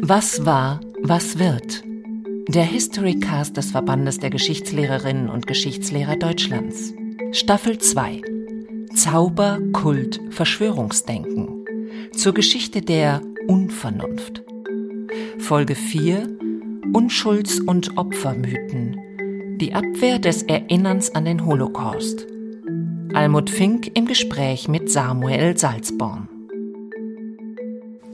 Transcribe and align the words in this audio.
Was 0.00 0.46
war, 0.46 0.80
was 1.02 1.38
wird? 1.38 1.84
Der 2.48 2.64
Historycast 2.64 3.58
des 3.58 3.72
Verbandes 3.72 4.20
der 4.20 4.30
Geschichtslehrerinnen 4.30 5.28
und 5.28 5.46
Geschichtslehrer 5.46 6.16
Deutschlands. 6.16 6.94
Staffel 7.32 7.76
2. 7.76 8.22
Zauber, 8.94 9.60
Kult, 9.74 10.18
Verschwörungsdenken. 10.30 11.66
Zur 12.16 12.32
Geschichte 12.32 12.80
der 12.80 13.20
Unvernunft. 13.46 14.42
Folge 15.40 15.74
4. 15.74 16.26
Unschulds- 16.94 17.60
und 17.60 17.98
Opfermythen. 17.98 18.96
Die 19.60 19.74
Abwehr 19.74 20.18
des 20.18 20.42
Erinnerns 20.44 21.14
an 21.14 21.26
den 21.26 21.44
Holocaust. 21.44 22.26
Almut 23.14 23.48
Fink 23.48 23.92
im 23.94 24.06
Gespräch 24.06 24.66
mit 24.66 24.90
Samuel 24.90 25.56
Salzborn. 25.56 26.28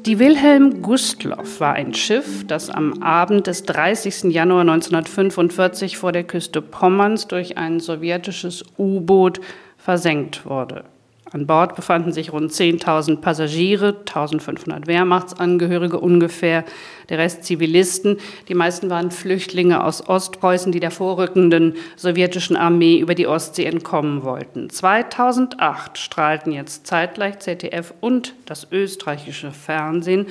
Die 0.04 0.18
Wilhelm 0.18 0.82
Gustloff 0.82 1.58
war 1.58 1.72
ein 1.72 1.94
Schiff, 1.94 2.46
das 2.46 2.68
am 2.68 3.02
Abend 3.02 3.46
des 3.46 3.62
30. 3.62 4.24
Januar 4.24 4.60
1945 4.60 5.96
vor 5.96 6.12
der 6.12 6.24
Küste 6.24 6.60
Pommerns 6.60 7.28
durch 7.28 7.56
ein 7.56 7.80
sowjetisches 7.80 8.62
U-Boot 8.76 9.40
versenkt 9.78 10.44
wurde. 10.44 10.84
An 11.32 11.46
Bord 11.46 11.76
befanden 11.76 12.12
sich 12.12 12.32
rund 12.32 12.50
10.000 12.50 13.18
Passagiere, 13.20 14.02
1.500 14.04 14.88
Wehrmachtsangehörige 14.88 16.00
ungefähr, 16.00 16.64
der 17.08 17.18
Rest 17.18 17.44
Zivilisten. 17.44 18.18
Die 18.48 18.54
meisten 18.54 18.90
waren 18.90 19.12
Flüchtlinge 19.12 19.84
aus 19.84 20.08
Ostpreußen, 20.08 20.72
die 20.72 20.80
der 20.80 20.90
vorrückenden 20.90 21.74
sowjetischen 21.94 22.56
Armee 22.56 22.98
über 22.98 23.14
die 23.14 23.28
Ostsee 23.28 23.66
entkommen 23.66 24.24
wollten. 24.24 24.70
2008 24.70 25.98
strahlten 25.98 26.50
jetzt 26.50 26.88
zeitgleich 26.88 27.38
ZDF 27.38 27.94
und 28.00 28.34
das 28.46 28.66
österreichische 28.72 29.52
Fernsehen 29.52 30.26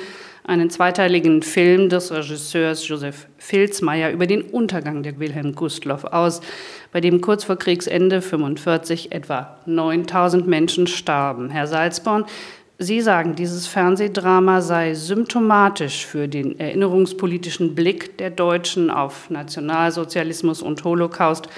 einen 0.50 0.72
zweiteiligen 0.72 1.44
Film 1.44 1.90
des 1.90 2.12
Regisseurs 2.12 2.88
Josef 2.88 3.28
Filzmeier 3.38 4.10
über 4.12 4.26
den 4.26 4.42
Untergang 4.42 5.04
der 5.04 5.20
Wilhelm 5.20 5.54
Gustloff 5.54 6.04
aus, 6.04 6.42
bei 6.92 7.00
dem 7.00 7.22
kurz 7.22 7.44
vor 7.44 7.56
Kriegsende 7.56 8.16
1945 8.16 9.12
etwa 9.12 9.60
9000 9.68 10.48
Menschen 10.48 10.88
starben. 10.88 11.52
Herr 11.52 11.68
Salzborn, 11.68 12.26
Sie 12.82 13.02
sagen, 13.02 13.36
dieses 13.36 13.68
Fernsehdrama 13.68 14.62
sei 14.62 14.96
symptomatisch 14.96 16.06
für 16.06 16.28
den 16.30 16.60
erinnerungspolitischen 16.60 17.76
Blick 17.76 18.18
der 18.18 18.30
Deutschen 18.30 18.90
auf 18.90 19.30
Nationalsozialismus 19.30 20.62
und 20.62 20.84
Holocaust, 20.84 21.50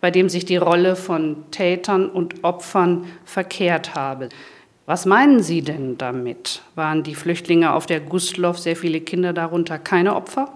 bei 0.00 0.10
dem 0.10 0.28
sich 0.30 0.46
die 0.46 0.56
Rolle 0.56 0.96
von 0.96 1.44
Tätern 1.50 2.08
und 2.08 2.42
Opfern 2.42 3.04
verkehrt 3.24 3.94
habe. 3.94 4.30
Was 4.84 5.06
meinen 5.06 5.42
Sie 5.42 5.62
denn 5.62 5.96
damit? 5.96 6.62
Waren 6.74 7.04
die 7.04 7.14
Flüchtlinge 7.14 7.72
auf 7.72 7.86
der 7.86 8.00
Gustloff, 8.00 8.58
sehr 8.58 8.74
viele 8.74 9.00
Kinder 9.00 9.32
darunter, 9.32 9.78
keine 9.78 10.16
Opfer? 10.16 10.52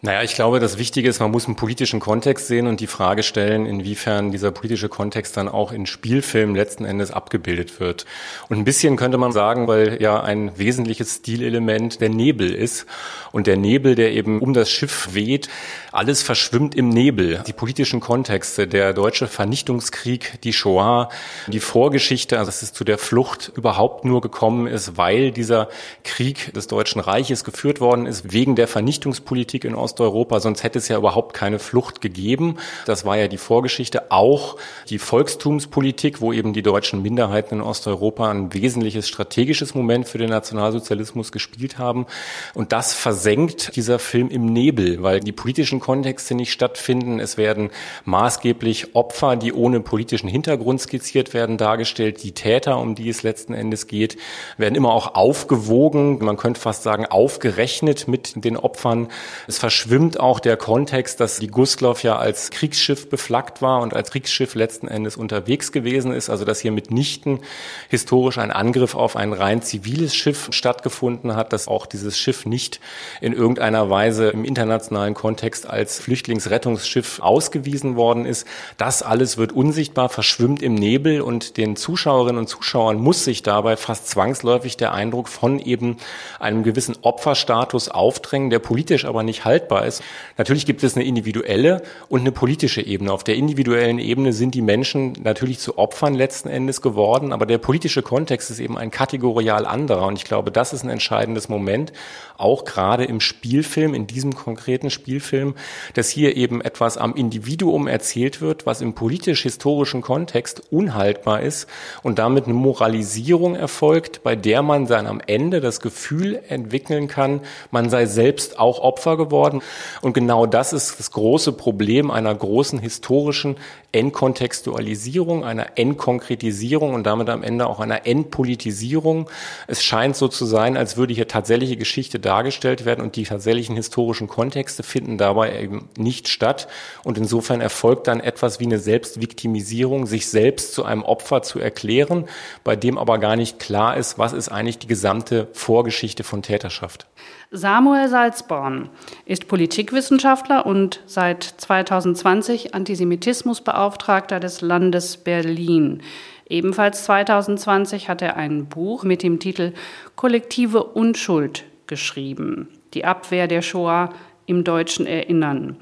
Naja, 0.00 0.22
ich 0.22 0.34
glaube, 0.34 0.60
das 0.60 0.78
Wichtige 0.78 1.08
ist, 1.08 1.18
man 1.18 1.32
muss 1.32 1.46
einen 1.46 1.56
politischen 1.56 1.98
Kontext 1.98 2.46
sehen 2.46 2.68
und 2.68 2.78
die 2.78 2.86
Frage 2.86 3.24
stellen, 3.24 3.66
inwiefern 3.66 4.30
dieser 4.30 4.52
politische 4.52 4.88
Kontext 4.88 5.36
dann 5.36 5.48
auch 5.48 5.72
in 5.72 5.86
Spielfilmen 5.86 6.54
letzten 6.54 6.84
Endes 6.84 7.10
abgebildet 7.10 7.80
wird. 7.80 8.06
Und 8.48 8.58
ein 8.58 8.64
bisschen 8.64 8.96
könnte 8.96 9.18
man 9.18 9.32
sagen, 9.32 9.66
weil 9.66 10.00
ja 10.00 10.22
ein 10.22 10.56
wesentliches 10.56 11.16
Stilelement 11.16 12.00
der 12.00 12.10
Nebel 12.10 12.54
ist 12.54 12.86
und 13.32 13.48
der 13.48 13.56
Nebel, 13.56 13.96
der 13.96 14.12
eben 14.12 14.40
um 14.40 14.54
das 14.54 14.70
Schiff 14.70 15.14
weht, 15.14 15.48
alles 15.90 16.22
verschwimmt 16.22 16.76
im 16.76 16.90
Nebel. 16.90 17.42
Die 17.48 17.52
politischen 17.52 17.98
Kontexte, 17.98 18.68
der 18.68 18.92
deutsche 18.92 19.26
Vernichtungskrieg, 19.26 20.40
die 20.42 20.52
Shoah, 20.52 21.08
die 21.48 21.58
Vorgeschichte, 21.58 22.38
also 22.38 22.48
dass 22.48 22.62
es 22.62 22.72
zu 22.72 22.84
der 22.84 22.98
Flucht 22.98 23.50
überhaupt 23.56 24.04
nur 24.04 24.20
gekommen 24.20 24.68
ist, 24.68 24.96
weil 24.96 25.32
dieser 25.32 25.68
Krieg 26.04 26.54
des 26.54 26.68
Deutschen 26.68 27.00
Reiches 27.00 27.42
geführt 27.42 27.80
worden 27.80 28.06
ist, 28.06 28.32
wegen 28.32 28.54
der 28.54 28.68
Vernichtungspolitik 28.68 29.64
in 29.64 29.74
Osteuropa, 29.88 30.38
sonst 30.40 30.62
hätte 30.64 30.78
es 30.78 30.88
ja 30.88 30.98
überhaupt 30.98 31.34
keine 31.34 31.58
Flucht 31.58 32.02
gegeben. 32.02 32.58
Das 32.84 33.06
war 33.06 33.16
ja 33.16 33.26
die 33.26 33.38
Vorgeschichte. 33.38 34.10
Auch 34.10 34.56
die 34.90 34.98
Volkstumspolitik, 34.98 36.20
wo 36.20 36.34
eben 36.34 36.52
die 36.52 36.60
deutschen 36.60 37.00
Minderheiten 37.00 37.54
in 37.54 37.60
Osteuropa 37.62 38.30
ein 38.30 38.52
wesentliches 38.52 39.08
strategisches 39.08 39.74
Moment 39.74 40.06
für 40.06 40.18
den 40.18 40.28
Nationalsozialismus 40.28 41.32
gespielt 41.32 41.78
haben. 41.78 42.04
Und 42.52 42.72
das 42.72 42.92
versenkt 42.92 43.76
dieser 43.76 43.98
Film 43.98 44.28
im 44.28 44.44
Nebel, 44.44 45.02
weil 45.02 45.20
die 45.20 45.32
politischen 45.32 45.80
Kontexte 45.80 46.34
nicht 46.34 46.52
stattfinden. 46.52 47.18
Es 47.18 47.38
werden 47.38 47.70
maßgeblich 48.04 48.94
Opfer, 48.94 49.36
die 49.36 49.54
ohne 49.54 49.80
politischen 49.80 50.28
Hintergrund 50.28 50.82
skizziert 50.82 51.32
werden, 51.32 51.56
dargestellt. 51.56 52.22
Die 52.22 52.32
Täter, 52.32 52.78
um 52.78 52.94
die 52.94 53.08
es 53.08 53.22
letzten 53.22 53.54
Endes 53.54 53.86
geht, 53.86 54.18
werden 54.58 54.74
immer 54.74 54.92
auch 54.92 55.14
aufgewogen, 55.14 56.18
man 56.22 56.36
könnte 56.36 56.60
fast 56.60 56.82
sagen 56.82 57.06
aufgerechnet 57.06 58.06
mit 58.06 58.44
den 58.44 58.58
Opfern. 58.58 59.08
Es 59.46 59.58
verschwimmt 59.78 60.18
auch 60.18 60.40
der 60.40 60.56
Kontext, 60.56 61.20
dass 61.20 61.38
die 61.38 61.46
Gustloff 61.46 62.02
ja 62.02 62.16
als 62.16 62.50
Kriegsschiff 62.50 63.08
beflaggt 63.08 63.62
war 63.62 63.80
und 63.80 63.94
als 63.94 64.10
Kriegsschiff 64.10 64.56
letzten 64.56 64.88
Endes 64.88 65.16
unterwegs 65.16 65.70
gewesen 65.70 66.12
ist. 66.12 66.30
Also 66.30 66.44
dass 66.44 66.58
hier 66.58 66.72
mitnichten 66.72 67.38
historisch 67.88 68.38
ein 68.38 68.50
Angriff 68.50 68.96
auf 68.96 69.14
ein 69.14 69.32
rein 69.32 69.62
ziviles 69.62 70.16
Schiff 70.16 70.48
stattgefunden 70.50 71.36
hat, 71.36 71.52
dass 71.52 71.68
auch 71.68 71.86
dieses 71.86 72.18
Schiff 72.18 72.44
nicht 72.44 72.80
in 73.20 73.32
irgendeiner 73.32 73.88
Weise 73.88 74.30
im 74.30 74.44
internationalen 74.44 75.14
Kontext 75.14 75.70
als 75.70 76.00
Flüchtlingsrettungsschiff 76.00 77.20
ausgewiesen 77.20 77.94
worden 77.94 78.26
ist. 78.26 78.48
Das 78.78 79.04
alles 79.04 79.38
wird 79.38 79.52
unsichtbar, 79.52 80.08
verschwimmt 80.08 80.60
im 80.60 80.74
Nebel 80.74 81.20
und 81.20 81.56
den 81.56 81.76
Zuschauerinnen 81.76 82.40
und 82.40 82.48
Zuschauern 82.48 82.96
muss 82.96 83.22
sich 83.22 83.44
dabei 83.44 83.76
fast 83.76 84.08
zwangsläufig 84.08 84.76
der 84.76 84.92
Eindruck 84.92 85.28
von 85.28 85.60
eben 85.60 85.98
einem 86.40 86.64
gewissen 86.64 86.96
Opferstatus 87.02 87.88
aufdrängen, 87.88 88.50
der 88.50 88.58
politisch 88.58 89.04
aber 89.04 89.22
nicht 89.22 89.44
haltbar 89.44 89.67
haltbar 89.68 89.86
ist. 89.86 90.02
Natürlich 90.36 90.66
gibt 90.66 90.82
es 90.82 90.96
eine 90.96 91.04
individuelle 91.04 91.82
und 92.08 92.20
eine 92.20 92.32
politische 92.32 92.80
Ebene. 92.82 93.12
Auf 93.12 93.24
der 93.24 93.36
individuellen 93.36 93.98
Ebene 93.98 94.32
sind 94.32 94.54
die 94.54 94.62
Menschen 94.62 95.14
natürlich 95.22 95.58
zu 95.58 95.78
Opfern 95.78 96.14
letzten 96.14 96.48
Endes 96.48 96.80
geworden, 96.82 97.32
aber 97.32 97.46
der 97.46 97.58
politische 97.58 98.02
Kontext 98.02 98.50
ist 98.50 98.60
eben 98.60 98.78
ein 98.78 98.90
kategorial 98.90 99.66
anderer. 99.66 100.06
Und 100.06 100.16
ich 100.16 100.24
glaube, 100.24 100.50
das 100.50 100.72
ist 100.72 100.84
ein 100.84 100.90
entscheidendes 100.90 101.48
Moment, 101.48 101.92
auch 102.38 102.64
gerade 102.64 103.04
im 103.04 103.20
Spielfilm, 103.20 103.94
in 103.94 104.06
diesem 104.06 104.34
konkreten 104.34 104.90
Spielfilm, 104.90 105.54
dass 105.94 106.08
hier 106.08 106.36
eben 106.36 106.60
etwas 106.60 106.96
am 106.96 107.14
Individuum 107.14 107.86
erzählt 107.86 108.40
wird, 108.40 108.64
was 108.64 108.80
im 108.80 108.94
politisch-historischen 108.94 110.00
Kontext 110.00 110.62
unhaltbar 110.70 111.42
ist 111.42 111.68
und 112.02 112.18
damit 112.18 112.44
eine 112.44 112.54
Moralisierung 112.54 113.56
erfolgt, 113.56 114.22
bei 114.22 114.36
der 114.36 114.62
man 114.62 114.86
dann 114.86 115.06
am 115.06 115.20
Ende 115.26 115.60
das 115.60 115.80
Gefühl 115.80 116.40
entwickeln 116.48 117.08
kann, 117.08 117.40
man 117.70 117.90
sei 117.90 118.06
selbst 118.06 118.58
auch 118.58 118.78
Opfer 118.78 119.16
geworden 119.16 119.60
und 120.00 120.12
genau 120.12 120.46
das 120.46 120.72
ist 120.72 120.98
das 120.98 121.10
große 121.10 121.52
Problem 121.52 122.10
einer 122.10 122.34
großen 122.34 122.78
historischen 122.78 123.56
Entkontextualisierung, 123.90 125.44
einer 125.44 125.78
Entkonkretisierung 125.78 126.94
und 126.94 127.04
damit 127.04 127.30
am 127.30 127.42
Ende 127.42 127.66
auch 127.66 127.80
einer 127.80 128.06
Entpolitisierung. 128.06 129.30
Es 129.66 129.82
scheint 129.82 130.14
so 130.14 130.28
zu 130.28 130.44
sein, 130.44 130.76
als 130.76 130.96
würde 130.96 131.14
hier 131.14 131.26
tatsächliche 131.26 131.76
Geschichte 131.76 132.20
dargestellt 132.28 132.84
werden 132.84 133.02
und 133.02 133.16
die 133.16 133.22
tatsächlichen 133.22 133.74
historischen 133.74 134.28
Kontexte 134.28 134.82
finden 134.82 135.16
dabei 135.16 135.58
eben 135.58 135.88
nicht 135.96 136.28
statt. 136.28 136.68
Und 137.02 137.16
insofern 137.16 137.62
erfolgt 137.62 138.06
dann 138.06 138.20
etwas 138.20 138.60
wie 138.60 138.66
eine 138.66 138.78
Selbstviktimisierung, 138.78 140.04
sich 140.04 140.28
selbst 140.28 140.74
zu 140.74 140.84
einem 140.84 141.02
Opfer 141.02 141.40
zu 141.40 141.58
erklären, 141.58 142.26
bei 142.64 142.76
dem 142.76 142.98
aber 142.98 143.16
gar 143.16 143.34
nicht 143.34 143.58
klar 143.58 143.96
ist, 143.96 144.18
was 144.18 144.34
ist 144.34 144.50
eigentlich 144.50 144.78
die 144.78 144.86
gesamte 144.86 145.48
Vorgeschichte 145.54 146.22
von 146.22 146.42
Täterschaft. 146.42 147.06
Samuel 147.50 148.10
Salzborn 148.10 148.90
ist 149.24 149.48
Politikwissenschaftler 149.48 150.66
und 150.66 151.00
seit 151.06 151.42
2020 151.42 152.74
Antisemitismusbeauftragter 152.74 154.38
des 154.38 154.60
Landes 154.60 155.16
Berlin. 155.16 156.02
Ebenfalls 156.46 157.04
2020 157.04 158.10
hat 158.10 158.20
er 158.20 158.36
ein 158.36 158.66
Buch 158.66 159.02
mit 159.02 159.22
dem 159.22 159.40
Titel 159.40 159.72
Kollektive 160.14 160.84
Unschuld 160.84 161.64
geschrieben. 161.88 162.68
Die 162.94 163.04
Abwehr 163.04 163.48
der 163.48 163.62
Shoah 163.62 164.10
im 164.46 164.62
deutschen 164.62 165.06
Erinnern. 165.06 165.76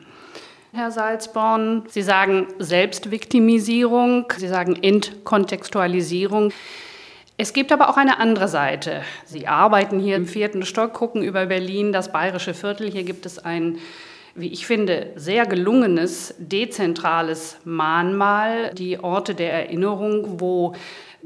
Herr 0.73 0.91
Salzborn, 0.91 1.85
Sie 1.89 2.03
sagen 2.03 2.49
Selbstviktimisierung, 2.59 4.27
Sie 4.37 4.49
sagen 4.49 4.77
Entkontextualisierung. 4.83 6.53
Es 7.39 7.53
gibt 7.53 7.73
aber 7.73 7.89
auch 7.89 7.97
eine 7.97 8.19
andere 8.19 8.49
Seite. 8.49 9.03
Sie 9.25 9.47
arbeiten 9.47 10.01
hier 10.01 10.17
im 10.17 10.27
vierten 10.27 10.65
Stock, 10.65 10.95
gucken 10.95 11.23
über 11.23 11.47
Berlin, 11.47 11.93
das 11.93 12.13
bayerische 12.13 12.55
Viertel. 12.55 12.91
Hier 12.91 13.05
gibt 13.05 13.27
es 13.27 13.39
ein, 13.39 13.79
wie 14.35 14.49
ich 14.49 14.67
finde, 14.67 15.13
sehr 15.17 15.47
gelungenes, 15.47 16.35
dezentrales 16.39 17.59
Mahnmal, 17.65 18.71
die 18.75 18.99
Orte 18.99 19.35
der 19.35 19.53
Erinnerung, 19.53 20.41
wo 20.41 20.75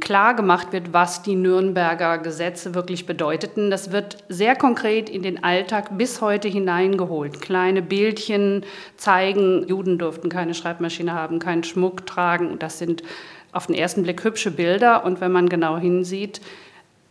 klar 0.00 0.34
gemacht 0.34 0.72
wird, 0.72 0.92
was 0.92 1.22
die 1.22 1.36
Nürnberger 1.36 2.18
Gesetze 2.18 2.74
wirklich 2.74 3.06
bedeuteten. 3.06 3.70
Das 3.70 3.92
wird 3.92 4.18
sehr 4.28 4.56
konkret 4.56 5.08
in 5.08 5.22
den 5.22 5.44
Alltag 5.44 5.96
bis 5.96 6.20
heute 6.20 6.48
hineingeholt. 6.48 7.40
Kleine 7.40 7.82
Bildchen 7.82 8.64
zeigen, 8.96 9.66
Juden 9.68 9.98
durften 9.98 10.28
keine 10.28 10.54
Schreibmaschine 10.54 11.12
haben, 11.12 11.38
keinen 11.38 11.64
Schmuck 11.64 12.06
tragen. 12.06 12.58
Das 12.58 12.78
sind 12.78 13.02
auf 13.52 13.66
den 13.66 13.74
ersten 13.74 14.02
Blick 14.02 14.24
hübsche 14.24 14.50
Bilder 14.50 15.04
und 15.04 15.20
wenn 15.20 15.32
man 15.32 15.48
genau 15.48 15.76
hinsieht, 15.76 16.40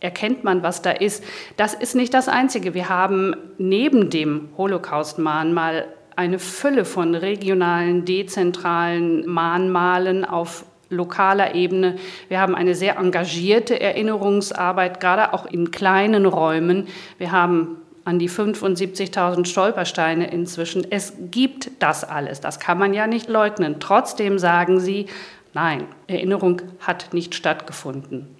erkennt 0.00 0.44
man, 0.44 0.62
was 0.62 0.82
da 0.82 0.90
ist. 0.90 1.22
Das 1.56 1.74
ist 1.74 1.94
nicht 1.94 2.14
das 2.14 2.28
Einzige. 2.28 2.74
Wir 2.74 2.88
haben 2.88 3.36
neben 3.58 4.10
dem 4.10 4.48
Holocaust-Mahnmal 4.56 5.86
eine 6.16 6.38
Fülle 6.38 6.84
von 6.84 7.14
regionalen, 7.14 8.04
dezentralen 8.04 9.26
Mahnmalen 9.26 10.24
auf 10.24 10.64
lokaler 10.90 11.54
Ebene. 11.54 11.96
Wir 12.28 12.40
haben 12.40 12.54
eine 12.54 12.74
sehr 12.74 12.98
engagierte 12.98 13.80
Erinnerungsarbeit, 13.80 15.00
gerade 15.00 15.32
auch 15.32 15.46
in 15.46 15.70
kleinen 15.70 16.26
Räumen. 16.26 16.88
Wir 17.18 17.32
haben 17.32 17.76
an 18.04 18.18
die 18.18 18.28
75.000 18.28 19.46
Stolpersteine 19.46 20.30
inzwischen. 20.30 20.86
Es 20.90 21.14
gibt 21.30 21.70
das 21.78 22.04
alles. 22.04 22.40
Das 22.40 22.58
kann 22.58 22.78
man 22.78 22.92
ja 22.92 23.06
nicht 23.06 23.28
leugnen. 23.28 23.76
Trotzdem 23.78 24.38
sagen 24.38 24.80
Sie, 24.80 25.06
nein, 25.54 25.84
Erinnerung 26.06 26.62
hat 26.80 27.12
nicht 27.12 27.34
stattgefunden. 27.34 28.39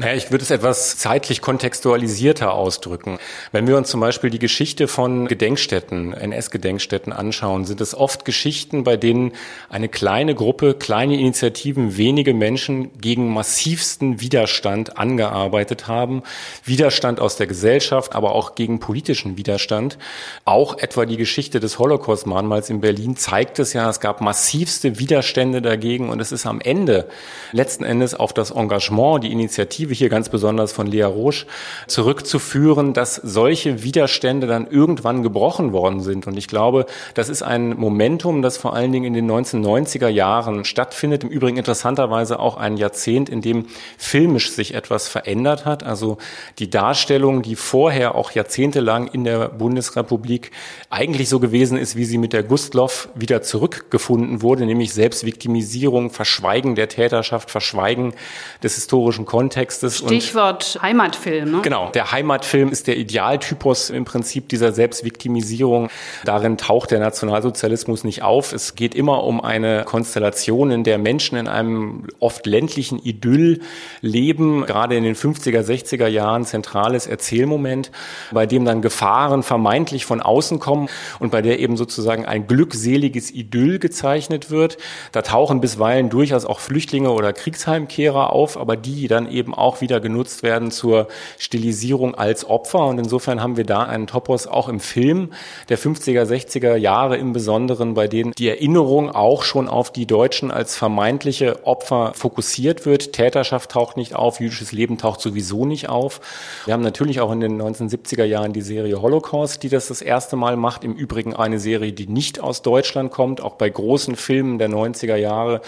Naja, 0.00 0.14
ich 0.14 0.30
würde 0.30 0.42
es 0.42 0.50
etwas 0.50 0.96
zeitlich 0.96 1.42
kontextualisierter 1.42 2.54
ausdrücken. 2.54 3.18
Wenn 3.52 3.66
wir 3.66 3.76
uns 3.76 3.90
zum 3.90 4.00
Beispiel 4.00 4.30
die 4.30 4.38
Geschichte 4.38 4.88
von 4.88 5.28
Gedenkstätten, 5.28 6.14
NS-Gedenkstätten 6.14 7.12
anschauen, 7.12 7.66
sind 7.66 7.82
es 7.82 7.94
oft 7.94 8.24
Geschichten, 8.24 8.82
bei 8.82 8.96
denen 8.96 9.32
eine 9.68 9.90
kleine 9.90 10.34
Gruppe, 10.34 10.72
kleine 10.72 11.20
Initiativen, 11.20 11.98
wenige 11.98 12.32
Menschen 12.32 12.98
gegen 12.98 13.30
massivsten 13.30 14.22
Widerstand 14.22 14.96
angearbeitet 14.96 15.86
haben. 15.86 16.22
Widerstand 16.64 17.20
aus 17.20 17.36
der 17.36 17.46
Gesellschaft, 17.46 18.14
aber 18.14 18.32
auch 18.32 18.54
gegen 18.54 18.80
politischen 18.80 19.36
Widerstand. 19.36 19.98
Auch 20.46 20.78
etwa 20.78 21.04
die 21.04 21.18
Geschichte 21.18 21.60
des 21.60 21.78
Holocaust-Mahnmals 21.78 22.70
in 22.70 22.80
Berlin 22.80 23.16
zeigt 23.16 23.58
es 23.58 23.74
ja, 23.74 23.90
es 23.90 24.00
gab 24.00 24.22
massivste 24.22 24.98
Widerstände 24.98 25.60
dagegen 25.60 26.08
und 26.08 26.20
es 26.20 26.32
ist 26.32 26.46
am 26.46 26.62
Ende 26.62 27.06
letzten 27.52 27.84
Endes 27.84 28.14
auf 28.14 28.32
das 28.32 28.50
Engagement, 28.50 29.24
die 29.24 29.30
Initiative 29.30 29.89
Perspektive 29.90 29.94
hier 29.94 30.08
ganz 30.08 30.28
besonders 30.28 30.72
von 30.72 30.86
Lea 30.86 31.02
Roche 31.02 31.46
zurückzuführen, 31.86 32.92
dass 32.92 33.16
solche 33.16 33.82
Widerstände 33.82 34.46
dann 34.46 34.66
irgendwann 34.68 35.22
gebrochen 35.22 35.72
worden 35.72 36.00
sind. 36.00 36.26
Und 36.26 36.36
ich 36.36 36.46
glaube, 36.46 36.86
das 37.14 37.28
ist 37.28 37.42
ein 37.42 37.76
Momentum, 37.76 38.42
das 38.42 38.56
vor 38.56 38.74
allen 38.74 38.92
Dingen 38.92 39.06
in 39.06 39.14
den 39.14 39.30
1990er 39.30 40.08
Jahren 40.08 40.64
stattfindet. 40.64 41.24
Im 41.24 41.30
Übrigen 41.30 41.56
interessanterweise 41.56 42.38
auch 42.38 42.56
ein 42.56 42.76
Jahrzehnt, 42.76 43.28
in 43.28 43.40
dem 43.40 43.66
filmisch 43.98 44.50
sich 44.52 44.74
etwas 44.74 45.08
verändert 45.08 45.64
hat. 45.64 45.82
Also 45.82 46.18
die 46.58 46.70
Darstellung, 46.70 47.42
die 47.42 47.56
vorher 47.56 48.14
auch 48.14 48.30
jahrzehntelang 48.30 49.08
in 49.08 49.24
der 49.24 49.48
Bundesrepublik 49.48 50.52
eigentlich 50.88 51.28
so 51.28 51.40
gewesen 51.40 51.76
ist, 51.76 51.96
wie 51.96 52.04
sie 52.04 52.18
mit 52.18 52.32
der 52.32 52.42
Gustloff 52.42 53.08
wieder 53.14 53.42
zurückgefunden 53.42 54.42
wurde, 54.42 54.66
nämlich 54.66 54.92
Selbstviktimisierung, 54.92 56.10
Verschweigen 56.10 56.74
der 56.74 56.88
Täterschaft, 56.88 57.50
Verschweigen 57.50 58.14
des 58.62 58.76
historischen 58.76 59.26
Kontexts 59.26 59.69
Kontextes. 59.70 59.98
Stichwort 59.98 60.78
Heimatfilm. 60.82 61.52
Ne? 61.52 61.60
Genau, 61.62 61.90
der 61.90 62.10
Heimatfilm 62.12 62.70
ist 62.70 62.86
der 62.86 62.96
Idealtypus 62.96 63.90
im 63.90 64.04
Prinzip 64.04 64.48
dieser 64.48 64.72
Selbstviktimisierung. 64.72 65.88
Darin 66.24 66.58
taucht 66.58 66.90
der 66.90 66.98
Nationalsozialismus 66.98 68.04
nicht 68.04 68.22
auf. 68.22 68.52
Es 68.52 68.74
geht 68.74 68.94
immer 68.94 69.24
um 69.24 69.40
eine 69.40 69.84
Konstellation, 69.84 70.70
in 70.70 70.84
der 70.84 70.98
Menschen 70.98 71.38
in 71.38 71.46
einem 71.46 72.08
oft 72.18 72.46
ländlichen 72.46 72.98
Idyll 72.98 73.60
leben, 74.00 74.66
gerade 74.66 74.96
in 74.96 75.04
den 75.04 75.14
50er, 75.14 75.60
60er 75.60 76.08
Jahren 76.08 76.44
zentrales 76.44 77.06
Erzählmoment, 77.06 77.90
bei 78.32 78.46
dem 78.46 78.64
dann 78.64 78.82
Gefahren 78.82 79.42
vermeintlich 79.42 80.04
von 80.04 80.20
außen 80.20 80.58
kommen 80.58 80.88
und 81.20 81.30
bei 81.30 81.42
der 81.42 81.60
eben 81.60 81.76
sozusagen 81.76 82.24
ein 82.24 82.46
glückseliges 82.46 83.30
Idyll 83.30 83.78
gezeichnet 83.78 84.50
wird. 84.50 84.78
Da 85.12 85.22
tauchen 85.22 85.60
bisweilen 85.60 86.10
durchaus 86.10 86.44
auch 86.44 86.60
Flüchtlinge 86.60 87.10
oder 87.10 87.32
Kriegsheimkehrer 87.32 88.32
auf, 88.32 88.56
aber 88.56 88.76
die 88.76 89.06
dann 89.06 89.30
eben 89.30 89.54
auch 89.60 89.80
wieder 89.80 90.00
genutzt 90.00 90.42
werden 90.42 90.70
zur 90.70 91.08
Stilisierung 91.38 92.14
als 92.14 92.44
Opfer. 92.44 92.86
Und 92.86 92.98
insofern 92.98 93.42
haben 93.42 93.56
wir 93.56 93.64
da 93.64 93.82
einen 93.82 94.06
Topos 94.06 94.46
auch 94.46 94.68
im 94.68 94.80
Film 94.80 95.32
der 95.68 95.78
50er, 95.78 96.24
60er 96.24 96.76
Jahre 96.76 97.16
im 97.16 97.32
Besonderen, 97.32 97.94
bei 97.94 98.08
denen 98.08 98.32
die 98.32 98.48
Erinnerung 98.48 99.10
auch 99.10 99.42
schon 99.42 99.68
auf 99.68 99.92
die 99.92 100.06
Deutschen 100.06 100.50
als 100.50 100.76
vermeintliche 100.76 101.66
Opfer 101.66 102.12
fokussiert 102.14 102.86
wird. 102.86 103.12
Täterschaft 103.12 103.70
taucht 103.70 103.96
nicht 103.96 104.14
auf, 104.14 104.40
jüdisches 104.40 104.72
Leben 104.72 104.98
taucht 104.98 105.20
sowieso 105.20 105.66
nicht 105.66 105.88
auf. 105.88 106.20
Wir 106.64 106.74
haben 106.74 106.82
natürlich 106.82 107.20
auch 107.20 107.32
in 107.32 107.40
den 107.40 107.60
1970er 107.60 108.24
Jahren 108.24 108.52
die 108.52 108.62
Serie 108.62 109.00
Holocaust, 109.02 109.62
die 109.62 109.68
das 109.68 109.88
das 109.88 110.02
erste 110.02 110.36
Mal 110.36 110.56
macht. 110.56 110.84
Im 110.84 110.94
Übrigen 110.94 111.34
eine 111.34 111.58
Serie, 111.58 111.92
die 111.92 112.06
nicht 112.06 112.40
aus 112.40 112.62
Deutschland 112.62 113.10
kommt. 113.10 113.40
Auch 113.40 113.54
bei 113.54 113.68
großen 113.68 114.16
Filmen 114.16 114.58
der 114.58 114.68
90er 114.68 115.16
Jahre 115.16 115.60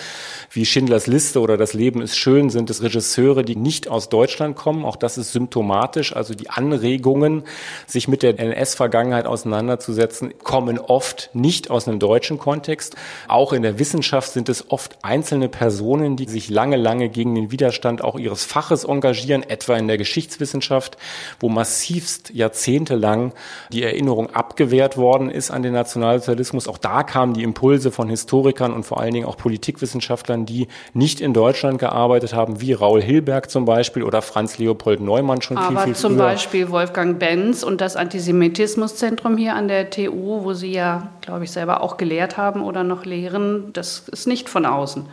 wie 0.51 0.65
Schindlers 0.65 1.07
Liste 1.07 1.41
oder 1.41 1.57
Das 1.57 1.75
Leben 1.75 2.01
ist 2.01 2.17
schön 2.17 2.51
sind 2.51 2.71
es 2.71 2.83
Regisseure, 2.83 3.45
die 3.45 3.57
nicht 3.57 3.82
nicht 3.83 3.91
aus 3.91 4.09
Deutschland 4.09 4.55
kommen. 4.55 4.85
Auch 4.85 4.95
das 4.95 5.19
ist 5.19 5.33
symptomatisch. 5.33 6.15
Also 6.15 6.35
die 6.35 6.51
Anregungen, 6.51 7.43
sich 7.87 8.07
mit 8.07 8.23
der 8.23 8.39
NS-Vergangenheit 8.39 9.27
auseinanderzusetzen, 9.27 10.35
kommen 10.45 10.79
oft 10.79 11.31
nicht 11.33 11.71
aus 11.71 11.89
einem 11.89 11.99
deutschen 11.99 12.39
Kontext. 12.39 12.95
Auch 13.27 13.53
in 13.53 13.63
der 13.63 13.81
Wissenschaft 13.81 14.33
sind 14.33 14.49
es 14.49 14.71
oft 14.71 14.99
einzelne 15.03 15.49
Personen, 15.49 16.17
die 16.17 16.29
sich 16.29 16.49
lange, 16.49 16.77
lange 16.77 17.09
gegen 17.09 17.35
den 17.35 17.51
Widerstand 17.51 18.05
auch 18.05 18.17
ihres 18.19 18.45
Faches 18.45 18.85
engagieren, 18.85 19.43
etwa 19.43 19.77
in 19.77 19.89
der 19.89 19.99
Geschichtswissenschaft, 19.99 20.97
wo 21.41 21.49
massivst 21.49 22.31
jahrzehntelang 22.33 23.33
die 23.73 23.83
Erinnerung 23.83 24.31
abgewehrt 24.31 24.97
worden 24.97 25.29
ist 25.29 25.51
an 25.51 25.65
den 25.65 25.73
Nationalsozialismus. 25.73 26.69
Auch 26.69 26.79
da 26.79 27.03
kamen 27.03 27.35
die 27.35 27.43
Impulse 27.43 27.91
von 27.91 28.09
Historikern 28.09 28.73
und 28.73 28.85
vor 28.85 29.01
allen 29.01 29.15
Dingen 29.15 29.27
auch 29.27 29.37
Politikwissenschaftlern, 29.37 30.47
die 30.47 30.69
nicht 30.93 31.21
in 31.21 31.35
Deutschland 31.35 31.81
gearbeitet 31.81 32.33
haben, 32.33 32.61
wie 32.61 32.75
Raul 32.75 33.03
Hilberg 33.03 33.51
zum 33.51 33.65
Beispiel 33.65 33.72
Beispiel 33.75 34.03
oder 34.03 34.21
Franz 34.23 34.59
Leopold 34.59 35.01
Neumann 35.01 35.41
schon 35.41 35.57
Aber 35.57 35.81
viel, 35.81 35.87
viel 35.87 35.97
zum 35.97 36.17
früher. 36.17 36.25
Beispiel 36.25 36.71
Wolfgang 36.71 37.19
Benz 37.19 37.63
und 37.63 37.81
das 37.81 37.97
Antisemitismuszentrum 37.97 39.37
hier 39.37 39.55
an 39.55 39.69
der 39.69 39.89
TU, 39.91 40.45
wo 40.45 40.53
Sie 40.53 40.73
ja, 40.73 41.09
glaube 41.23 41.45
ich, 41.45 41.51
selber 41.51 41.81
auch 41.83 41.97
gelehrt 41.97 42.37
haben 42.37 42.63
oder 42.63 42.85
noch 42.85 43.05
lehren, 43.05 43.73
das 43.73 44.09
ist 44.11 44.27
nicht 44.27 44.49
von 44.49 44.67
außen. 44.67 45.07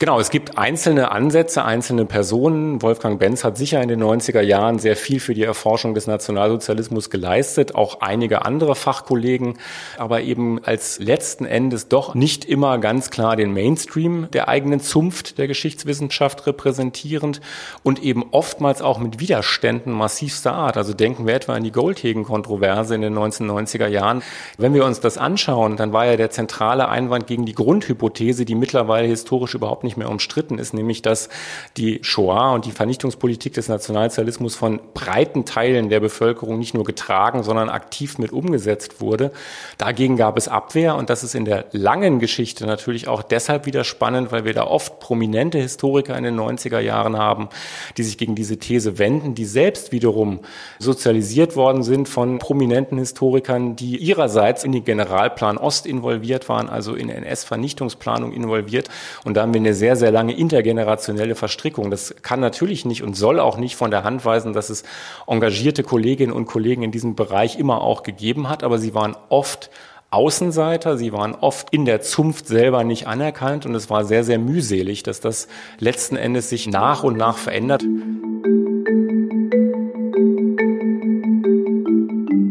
Genau, 0.00 0.20
es 0.20 0.30
gibt 0.30 0.56
einzelne 0.56 1.10
Ansätze, 1.10 1.64
einzelne 1.64 2.04
Personen. 2.04 2.82
Wolfgang 2.82 3.18
Benz 3.18 3.42
hat 3.42 3.58
sicher 3.58 3.82
in 3.82 3.88
den 3.88 4.00
90er 4.00 4.42
Jahren 4.42 4.78
sehr 4.78 4.94
viel 4.94 5.18
für 5.18 5.34
die 5.34 5.42
Erforschung 5.42 5.92
des 5.94 6.06
Nationalsozialismus 6.06 7.10
geleistet, 7.10 7.74
auch 7.74 8.00
einige 8.00 8.44
andere 8.44 8.76
Fachkollegen, 8.76 9.58
aber 9.96 10.20
eben 10.20 10.62
als 10.62 11.00
letzten 11.00 11.46
Endes 11.46 11.88
doch 11.88 12.14
nicht 12.14 12.44
immer 12.44 12.78
ganz 12.78 13.10
klar 13.10 13.34
den 13.34 13.52
Mainstream 13.52 14.28
der 14.32 14.46
eigenen 14.46 14.78
Zunft 14.78 15.36
der 15.36 15.48
Geschichtswissenschaft 15.48 16.46
repräsentierend 16.46 17.40
und 17.82 18.00
eben 18.00 18.24
oftmals 18.30 18.82
auch 18.82 19.00
mit 19.00 19.18
Widerständen 19.18 19.92
massivster 19.92 20.52
Art. 20.52 20.76
Also 20.76 20.94
denken 20.94 21.26
wir 21.26 21.34
etwa 21.34 21.54
an 21.54 21.64
die 21.64 21.72
Goldhegen-Kontroverse 21.72 22.94
in 22.94 23.00
den 23.00 23.18
1990er 23.18 23.88
Jahren. 23.88 24.22
Wenn 24.58 24.74
wir 24.74 24.84
uns 24.84 25.00
das 25.00 25.18
anschauen, 25.18 25.76
dann 25.76 25.92
war 25.92 26.06
ja 26.06 26.14
der 26.14 26.30
zentrale 26.30 26.88
Einwand 26.88 27.26
gegen 27.26 27.46
die 27.46 27.54
Grundhypothese, 27.56 28.44
die 28.44 28.54
mittlerweile 28.54 29.08
historisch 29.08 29.56
überhaupt 29.56 29.87
nicht 29.88 29.96
mehr 29.96 30.10
umstritten 30.10 30.58
ist, 30.58 30.74
nämlich 30.74 31.00
dass 31.00 31.30
die 31.78 32.00
Shoah 32.02 32.52
und 32.52 32.66
die 32.66 32.72
Vernichtungspolitik 32.72 33.54
des 33.54 33.68
Nationalsozialismus 33.68 34.54
von 34.54 34.80
breiten 34.92 35.46
Teilen 35.46 35.88
der 35.88 36.00
Bevölkerung 36.00 36.58
nicht 36.58 36.74
nur 36.74 36.84
getragen, 36.84 37.42
sondern 37.42 37.70
aktiv 37.70 38.18
mit 38.18 38.32
umgesetzt 38.32 39.00
wurde. 39.00 39.32
Dagegen 39.78 40.16
gab 40.16 40.36
es 40.36 40.46
Abwehr 40.46 40.94
und 40.94 41.08
das 41.08 41.24
ist 41.24 41.34
in 41.34 41.46
der 41.46 41.64
langen 41.72 42.18
Geschichte 42.18 42.66
natürlich 42.66 43.08
auch 43.08 43.22
deshalb 43.22 43.64
wieder 43.64 43.82
spannend, 43.84 44.30
weil 44.30 44.44
wir 44.44 44.52
da 44.52 44.64
oft 44.64 45.00
prominente 45.00 45.58
Historiker 45.58 46.16
in 46.16 46.24
den 46.24 46.38
90er 46.38 46.80
Jahren 46.80 47.16
haben, 47.16 47.48
die 47.96 48.02
sich 48.02 48.18
gegen 48.18 48.34
diese 48.34 48.58
These 48.58 48.98
wenden, 48.98 49.34
die 49.34 49.46
selbst 49.46 49.90
wiederum 49.90 50.40
sozialisiert 50.78 51.56
worden 51.56 51.82
sind 51.82 52.08
von 52.08 52.38
prominenten 52.38 52.98
Historikern, 52.98 53.74
die 53.74 53.96
ihrerseits 53.96 54.64
in 54.64 54.72
den 54.72 54.84
Generalplan 54.84 55.56
Ost 55.56 55.86
involviert 55.86 56.48
waren, 56.48 56.68
also 56.68 56.94
in 56.94 57.08
NS-Vernichtungsplanung 57.08 58.32
involviert. 58.32 58.88
Und 59.24 59.34
da 59.34 59.42
haben 59.42 59.54
wir 59.54 59.60
eine 59.60 59.74
sehr, 59.78 59.96
sehr 59.96 60.10
lange 60.10 60.36
intergenerationelle 60.36 61.34
Verstrickung. 61.34 61.90
Das 61.90 62.14
kann 62.22 62.40
natürlich 62.40 62.84
nicht 62.84 63.02
und 63.02 63.14
soll 63.16 63.40
auch 63.40 63.56
nicht 63.56 63.76
von 63.76 63.90
der 63.90 64.04
Hand 64.04 64.24
weisen, 64.24 64.52
dass 64.52 64.68
es 64.68 64.82
engagierte 65.26 65.82
Kolleginnen 65.82 66.32
und 66.32 66.46
Kollegen 66.46 66.82
in 66.82 66.90
diesem 66.90 67.14
Bereich 67.14 67.58
immer 67.58 67.80
auch 67.80 68.02
gegeben 68.02 68.48
hat, 68.48 68.62
aber 68.62 68.78
sie 68.78 68.94
waren 68.94 69.16
oft 69.30 69.70
Außenseiter, 70.10 70.96
sie 70.96 71.12
waren 71.12 71.34
oft 71.34 71.68
in 71.70 71.84
der 71.84 72.00
Zunft 72.00 72.46
selber 72.46 72.82
nicht 72.82 73.06
anerkannt 73.06 73.66
und 73.66 73.74
es 73.74 73.90
war 73.90 74.04
sehr, 74.04 74.24
sehr 74.24 74.38
mühselig, 74.38 75.02
dass 75.02 75.20
das 75.20 75.48
letzten 75.78 76.16
Endes 76.16 76.48
sich 76.48 76.66
nach 76.66 77.02
und 77.02 77.16
nach 77.18 77.36
verändert. 77.36 77.84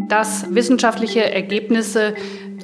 Dass 0.07 0.53
wissenschaftliche 0.53 1.31
Ergebnisse 1.31 2.13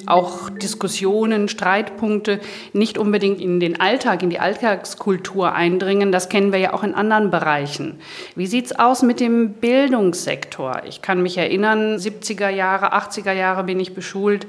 auch 0.06 0.50
Diskussionen, 0.50 1.48
Streitpunkte 1.48 2.40
nicht 2.72 2.98
unbedingt 2.98 3.40
in 3.40 3.60
den 3.60 3.80
Alltag, 3.80 4.22
in 4.22 4.30
die 4.30 4.38
Alltagskultur 4.38 5.52
eindringen. 5.52 6.12
Das 6.12 6.28
kennen 6.28 6.52
wir 6.52 6.58
ja 6.58 6.72
auch 6.72 6.82
in 6.82 6.94
anderen 6.94 7.30
Bereichen. 7.30 8.00
Wie 8.36 8.46
sieht 8.46 8.66
es 8.66 8.78
aus 8.78 9.02
mit 9.02 9.20
dem 9.20 9.54
Bildungssektor? 9.54 10.82
Ich 10.86 11.02
kann 11.02 11.22
mich 11.22 11.38
erinnern, 11.38 11.96
70er 11.96 12.48
Jahre, 12.48 12.94
80er 12.94 13.32
Jahre 13.32 13.64
bin 13.64 13.80
ich 13.80 13.94
beschult. 13.94 14.46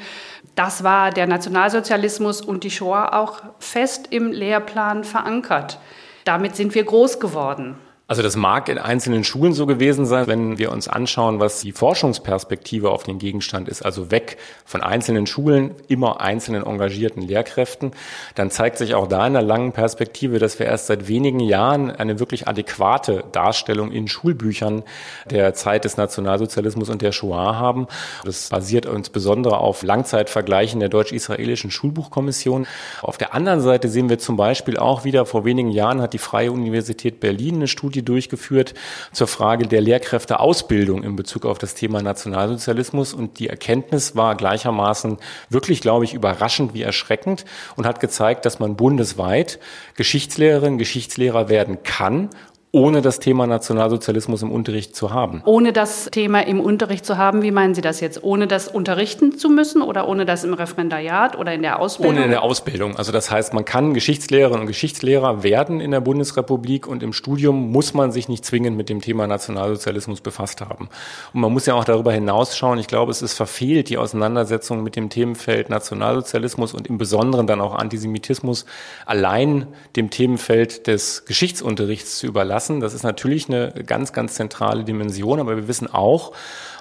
Das 0.55 0.83
war 0.83 1.11
der 1.11 1.27
Nationalsozialismus 1.27 2.41
und 2.41 2.63
die 2.63 2.71
Shoah 2.71 3.13
auch 3.13 3.41
fest 3.59 4.07
im 4.11 4.31
Lehrplan 4.31 5.03
verankert. 5.03 5.79
Damit 6.23 6.55
sind 6.55 6.73
wir 6.73 6.83
groß 6.83 7.19
geworden. 7.19 7.75
Also 8.07 8.21
das 8.21 8.35
mag 8.35 8.69
in 8.69 8.77
einzelnen 8.77 9.23
Schulen 9.23 9.53
so 9.53 9.65
gewesen 9.65 10.05
sein, 10.05 10.27
wenn 10.27 10.59
wir 10.59 10.71
uns 10.71 10.87
anschauen, 10.87 11.39
was 11.39 11.61
die 11.61 11.71
Forschungsperspektive 11.71 12.91
auf 12.91 13.01
den 13.01 13.17
Gegenstand 13.17 13.67
ist, 13.67 13.81
also 13.83 14.11
weg 14.11 14.37
von 14.63 14.83
einzelnen 14.83 15.25
Schulen, 15.25 15.71
immer 15.87 16.21
einzelnen 16.21 16.63
engagierten 16.63 17.23
Lehrkräften, 17.23 17.93
dann 18.35 18.51
zeigt 18.51 18.77
sich 18.77 18.93
auch 18.93 19.07
da 19.07 19.25
in 19.25 19.33
der 19.33 19.41
langen 19.41 19.71
Perspektive, 19.71 20.37
dass 20.37 20.59
wir 20.59 20.67
erst 20.67 20.85
seit 20.85 21.07
wenigen 21.07 21.39
Jahren 21.39 21.89
eine 21.89 22.19
wirklich 22.19 22.47
adäquate 22.47 23.23
Darstellung 23.31 23.91
in 23.91 24.07
Schulbüchern 24.07 24.83
der 25.31 25.55
Zeit 25.55 25.83
des 25.83 25.97
Nationalsozialismus 25.97 26.91
und 26.91 27.01
der 27.01 27.11
Shoah 27.11 27.55
haben. 27.55 27.87
Das 28.23 28.49
basiert 28.49 28.85
insbesondere 28.85 29.57
auf 29.57 29.81
Langzeitvergleichen 29.81 30.79
der 30.79 30.89
deutsch-israelischen 30.89 31.71
Schulbuchkommission. 31.71 32.67
Auf 33.01 33.17
der 33.17 33.33
anderen 33.33 33.61
Seite 33.61 33.89
sehen 33.89 34.09
wir 34.09 34.19
zum 34.19 34.37
Beispiel 34.37 34.77
auch 34.77 35.05
wieder, 35.05 35.25
vor 35.25 35.43
wenigen 35.43 35.71
Jahren 35.71 36.01
hat 36.01 36.13
die 36.13 36.19
Freie 36.19 36.51
Universität 36.51 37.19
Berlin 37.19 37.55
eine 37.55 37.67
Studie 37.67 37.94
Studie 37.95 38.05
durchgeführt 38.05 38.73
zur 39.13 39.27
Frage 39.27 39.67
der 39.67 39.79
Lehrkräfteausbildung 39.79 41.03
in 41.03 41.15
Bezug 41.15 41.45
auf 41.45 41.57
das 41.57 41.75
Thema 41.75 42.01
Nationalsozialismus. 42.01 43.13
Und 43.13 43.39
die 43.39 43.47
Erkenntnis 43.47 44.15
war 44.15 44.35
gleichermaßen 44.35 45.17
wirklich, 45.49 45.79
glaube 45.79 46.03
ich, 46.03 46.13
überraschend 46.13 46.73
wie 46.73 46.81
erschreckend 46.81 47.45
und 47.75 47.85
hat 47.85 48.01
gezeigt, 48.01 48.45
dass 48.45 48.59
man 48.59 48.75
bundesweit 48.75 49.59
Geschichtslehrerinnen, 49.95 50.77
Geschichtslehrer 50.77 51.47
werden 51.47 51.83
kann 51.83 52.29
ohne 52.75 53.01
das 53.01 53.19
Thema 53.19 53.47
Nationalsozialismus 53.47 54.41
im 54.41 54.51
Unterricht 54.51 54.97
zu 54.97 55.13
haben. 55.13 55.41
Ohne 55.45 55.71
das 55.71 56.09
Thema 56.11 56.45
im 56.45 56.59
Unterricht 56.59 57.05
zu 57.05 57.17
haben, 57.17 57.41
wie 57.41 57.51
meinen 57.51 57.73
Sie 57.73 57.79
das 57.79 58.01
jetzt? 58.01 58.21
Ohne 58.21 58.47
das 58.47 58.67
unterrichten 58.67 59.37
zu 59.37 59.47
müssen 59.49 59.81
oder 59.81 60.09
ohne 60.09 60.25
das 60.25 60.43
im 60.43 60.53
Referendariat 60.53 61.37
oder 61.37 61.53
in 61.53 61.61
der 61.61 61.79
Ausbildung? 61.79 62.17
Ohne 62.17 62.25
in 62.25 62.31
der 62.31 62.41
Ausbildung. 62.41 62.97
Also 62.97 63.13
das 63.13 63.31
heißt, 63.31 63.53
man 63.53 63.63
kann 63.63 63.93
Geschichtslehrerin 63.93 64.59
und 64.59 64.67
Geschichtslehrer 64.67 65.41
werden 65.41 65.79
in 65.79 65.91
der 65.91 66.01
Bundesrepublik 66.01 66.85
und 66.85 67.01
im 67.01 67.13
Studium 67.13 67.71
muss 67.71 67.93
man 67.93 68.11
sich 68.11 68.27
nicht 68.27 68.43
zwingend 68.43 68.75
mit 68.75 68.89
dem 68.89 68.99
Thema 68.99 69.25
Nationalsozialismus 69.25 70.19
befasst 70.19 70.59
haben. 70.59 70.89
Und 71.33 71.39
man 71.39 71.53
muss 71.53 71.67
ja 71.67 71.75
auch 71.75 71.85
darüber 71.85 72.11
hinausschauen. 72.11 72.77
Ich 72.77 72.87
glaube, 72.87 73.09
es 73.09 73.21
ist 73.21 73.35
verfehlt, 73.35 73.87
die 73.87 73.97
Auseinandersetzung 73.97 74.83
mit 74.83 74.97
dem 74.97 75.09
Themenfeld 75.09 75.69
Nationalsozialismus 75.69 76.73
und 76.73 76.87
im 76.87 76.97
Besonderen 76.97 77.47
dann 77.47 77.61
auch 77.61 77.73
Antisemitismus 77.73 78.65
allein 79.05 79.67
dem 79.95 80.09
Themenfeld 80.09 80.87
des 80.87 81.23
Geschichtsunterrichts 81.23 82.19
zu 82.19 82.27
überlassen 82.27 82.64
lassen. 82.65 82.79
Das 82.79 82.93
ist 82.93 83.03
natürlich 83.03 83.47
eine 83.47 83.71
ganz, 83.85 84.13
ganz 84.13 84.35
zentrale 84.35 84.83
Dimension, 84.83 85.39
aber 85.39 85.55
wir 85.55 85.67
wissen 85.67 85.91
auch, 85.91 86.33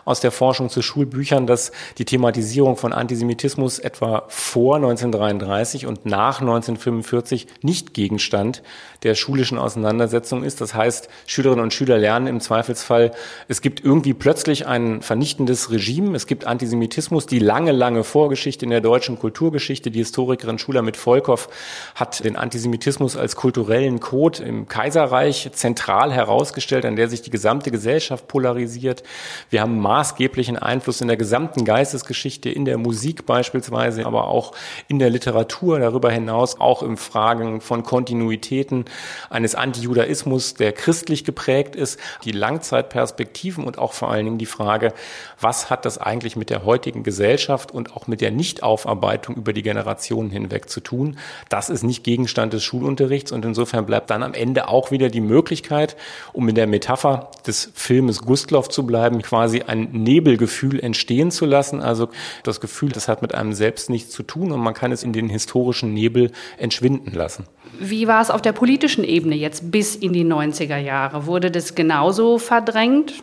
aus 0.05 0.21
der 0.21 0.31
Forschung 0.31 0.71
zu 0.71 0.83
Schulbüchern, 0.83 1.47
dass 1.47 1.73
die 1.99 2.05
Thematisierung 2.05 2.77
von 2.77 2.93
Antisemitismus 2.93 3.79
etwa 3.79 4.25
vor 4.29 4.77
1933 4.77 5.87
und 5.87 6.07
nach 6.07 6.41
1945 6.41 7.47
nicht 7.63 7.95
Gegenstand 7.95 8.63
der 9.03 9.15
schulischen 9.15 9.59
Auseinandersetzung 9.59 10.43
ist. 10.43 10.61
Das 10.61 10.75
heißt, 10.75 11.09
Schülerinnen 11.27 11.63
und 11.63 11.75
Schüler 11.75 11.99
lernen 11.99 12.27
im 12.27 12.41
Zweifelsfall, 12.41 13.13
es 13.49 13.61
gibt 13.61 13.85
irgendwie 13.85 14.15
plötzlich 14.15 14.67
ein 14.67 15.03
vernichtendes 15.03 15.71
Regime, 15.71 16.17
es 16.17 16.27
gibt 16.27 16.47
Antisemitismus, 16.47 17.27
die 17.27 17.39
lange, 17.39 17.73
lange 17.73 18.03
Vorgeschichte 18.03 18.65
in 18.65 18.71
der 18.71 18.81
deutschen 18.81 19.19
Kulturgeschichte. 19.19 19.91
Die 19.91 19.99
Historikerin 19.99 20.59
Schuler 20.59 20.83
mit 20.83 20.97
Volkow 20.97 21.49
hat 21.95 22.25
den 22.25 22.37
Antisemitismus 22.37 23.17
als 23.17 23.37
kulturellen 23.37 24.01
Code 24.01 24.43
im 24.43 24.69
Kaiserreich 24.69 25.51
zentral 25.53 26.13
herausgestellt, 26.13 26.85
an 26.87 26.97
der 26.97 27.09
sich 27.09 27.23
die 27.23 27.31
gesamte 27.31 27.71
Gesellschaft 27.71 28.27
polarisiert. 28.27 29.03
Wir 29.51 29.61
haben 29.61 29.79
maßgeblichen 29.95 30.59
Einfluss 30.59 31.01
in 31.01 31.07
der 31.07 31.17
gesamten 31.17 31.65
Geistesgeschichte, 31.65 32.51
in 32.51 32.65
der 32.65 32.79
Musik 32.79 33.27
beispielsweise, 33.27 34.07
aber 34.07 34.27
auch 34.27 34.51
in 34.89 34.99
der 34.99 35.09
Literatur 35.09 35.79
darüber 35.79 36.11
hinaus, 36.11 36.61
auch 36.61 36.83
im 36.83 36.97
Fragen 36.97 37.61
von 37.61 37.85
Kontinuitäten 37.85 38.87
eines 39.31 39.55
Antijudaismus, 39.55 40.55
der 40.55 40.73
christlich 40.73 41.23
geprägt 41.23 41.77
ist, 41.77 42.01
die 42.25 42.33
Langzeitperspektiven 42.33 43.63
und 43.63 43.79
auch 43.79 43.93
vor 43.93 44.11
allen 44.11 44.25
Dingen 44.25 44.39
die 44.39 44.47
Frage, 44.47 44.93
was 45.41 45.71
hat 45.71 45.85
das 45.85 45.99
eigentlich 45.99 46.35
mit 46.35 46.51
der 46.51 46.65
heutigen 46.65 47.05
Gesellschaft 47.05 47.71
und 47.71 47.95
auch 47.95 48.09
mit 48.09 48.21
der 48.21 48.33
Nichtaufarbeitung 48.33 49.37
über 49.37 49.53
die 49.53 49.63
Generationen 49.63 50.31
hinweg 50.31 50.69
zu 50.69 50.81
tun? 50.81 51.19
Das 51.49 51.71
ist 51.71 51.85
nicht 51.85 52.03
Gegenstand 52.03 52.53
des 52.53 52.65
Schulunterrichts 52.65 53.31
und 53.31 53.45
insofern 53.45 53.87
bleibt 53.87 54.11
dann 54.11 54.25
am 54.25 54.35
Ende 54.35 54.67
auch 54.67 54.91
wieder 54.91 55.09
die 55.09 55.21
Möglichkeit, 55.21 55.97
um 56.33 56.49
in 56.49 56.57
der 56.57 56.67
Metapher 56.67 57.31
des 57.47 57.71
Filmes 57.75 58.23
Gustloff 58.23 58.69
zu 58.69 58.85
bleiben, 58.85 59.23
quasi 59.23 59.63
ein 59.63 59.84
Nebelgefühl 59.93 60.81
entstehen 60.81 61.31
zu 61.31 61.47
lassen. 61.47 61.81
Also 61.81 62.09
das 62.43 62.61
Gefühl, 62.61 62.91
das 62.91 63.09
hat 63.09 63.23
mit 63.23 63.35
einem 63.35 63.53
selbst 63.53 63.91
nichts 63.91 64.11
zu 64.11 64.23
tun 64.23 64.53
und 64.53 64.61
man 64.61 64.75
kann 64.75 64.93
es 64.93 65.03
in 65.03 65.13
den 65.13 65.29
historischen 65.29 65.95
Nebel 65.95 66.31
entschwinden 66.59 67.13
lassen. 67.13 67.45
Wie 67.79 68.07
war 68.07 68.23
es 68.23 68.31
auf 68.31 68.43
der 68.43 68.53
politischen 68.53 69.05
Ebene 69.05 69.35
jetzt 69.35 69.71
bis 69.71 69.97
in 69.97 70.13
die 70.13 70.25
90er 70.25 70.79
Jahre? 70.79 71.27
Wurde 71.27 71.51
das 71.51 71.75
genauso 71.75 72.39
verdrängt? 72.39 73.15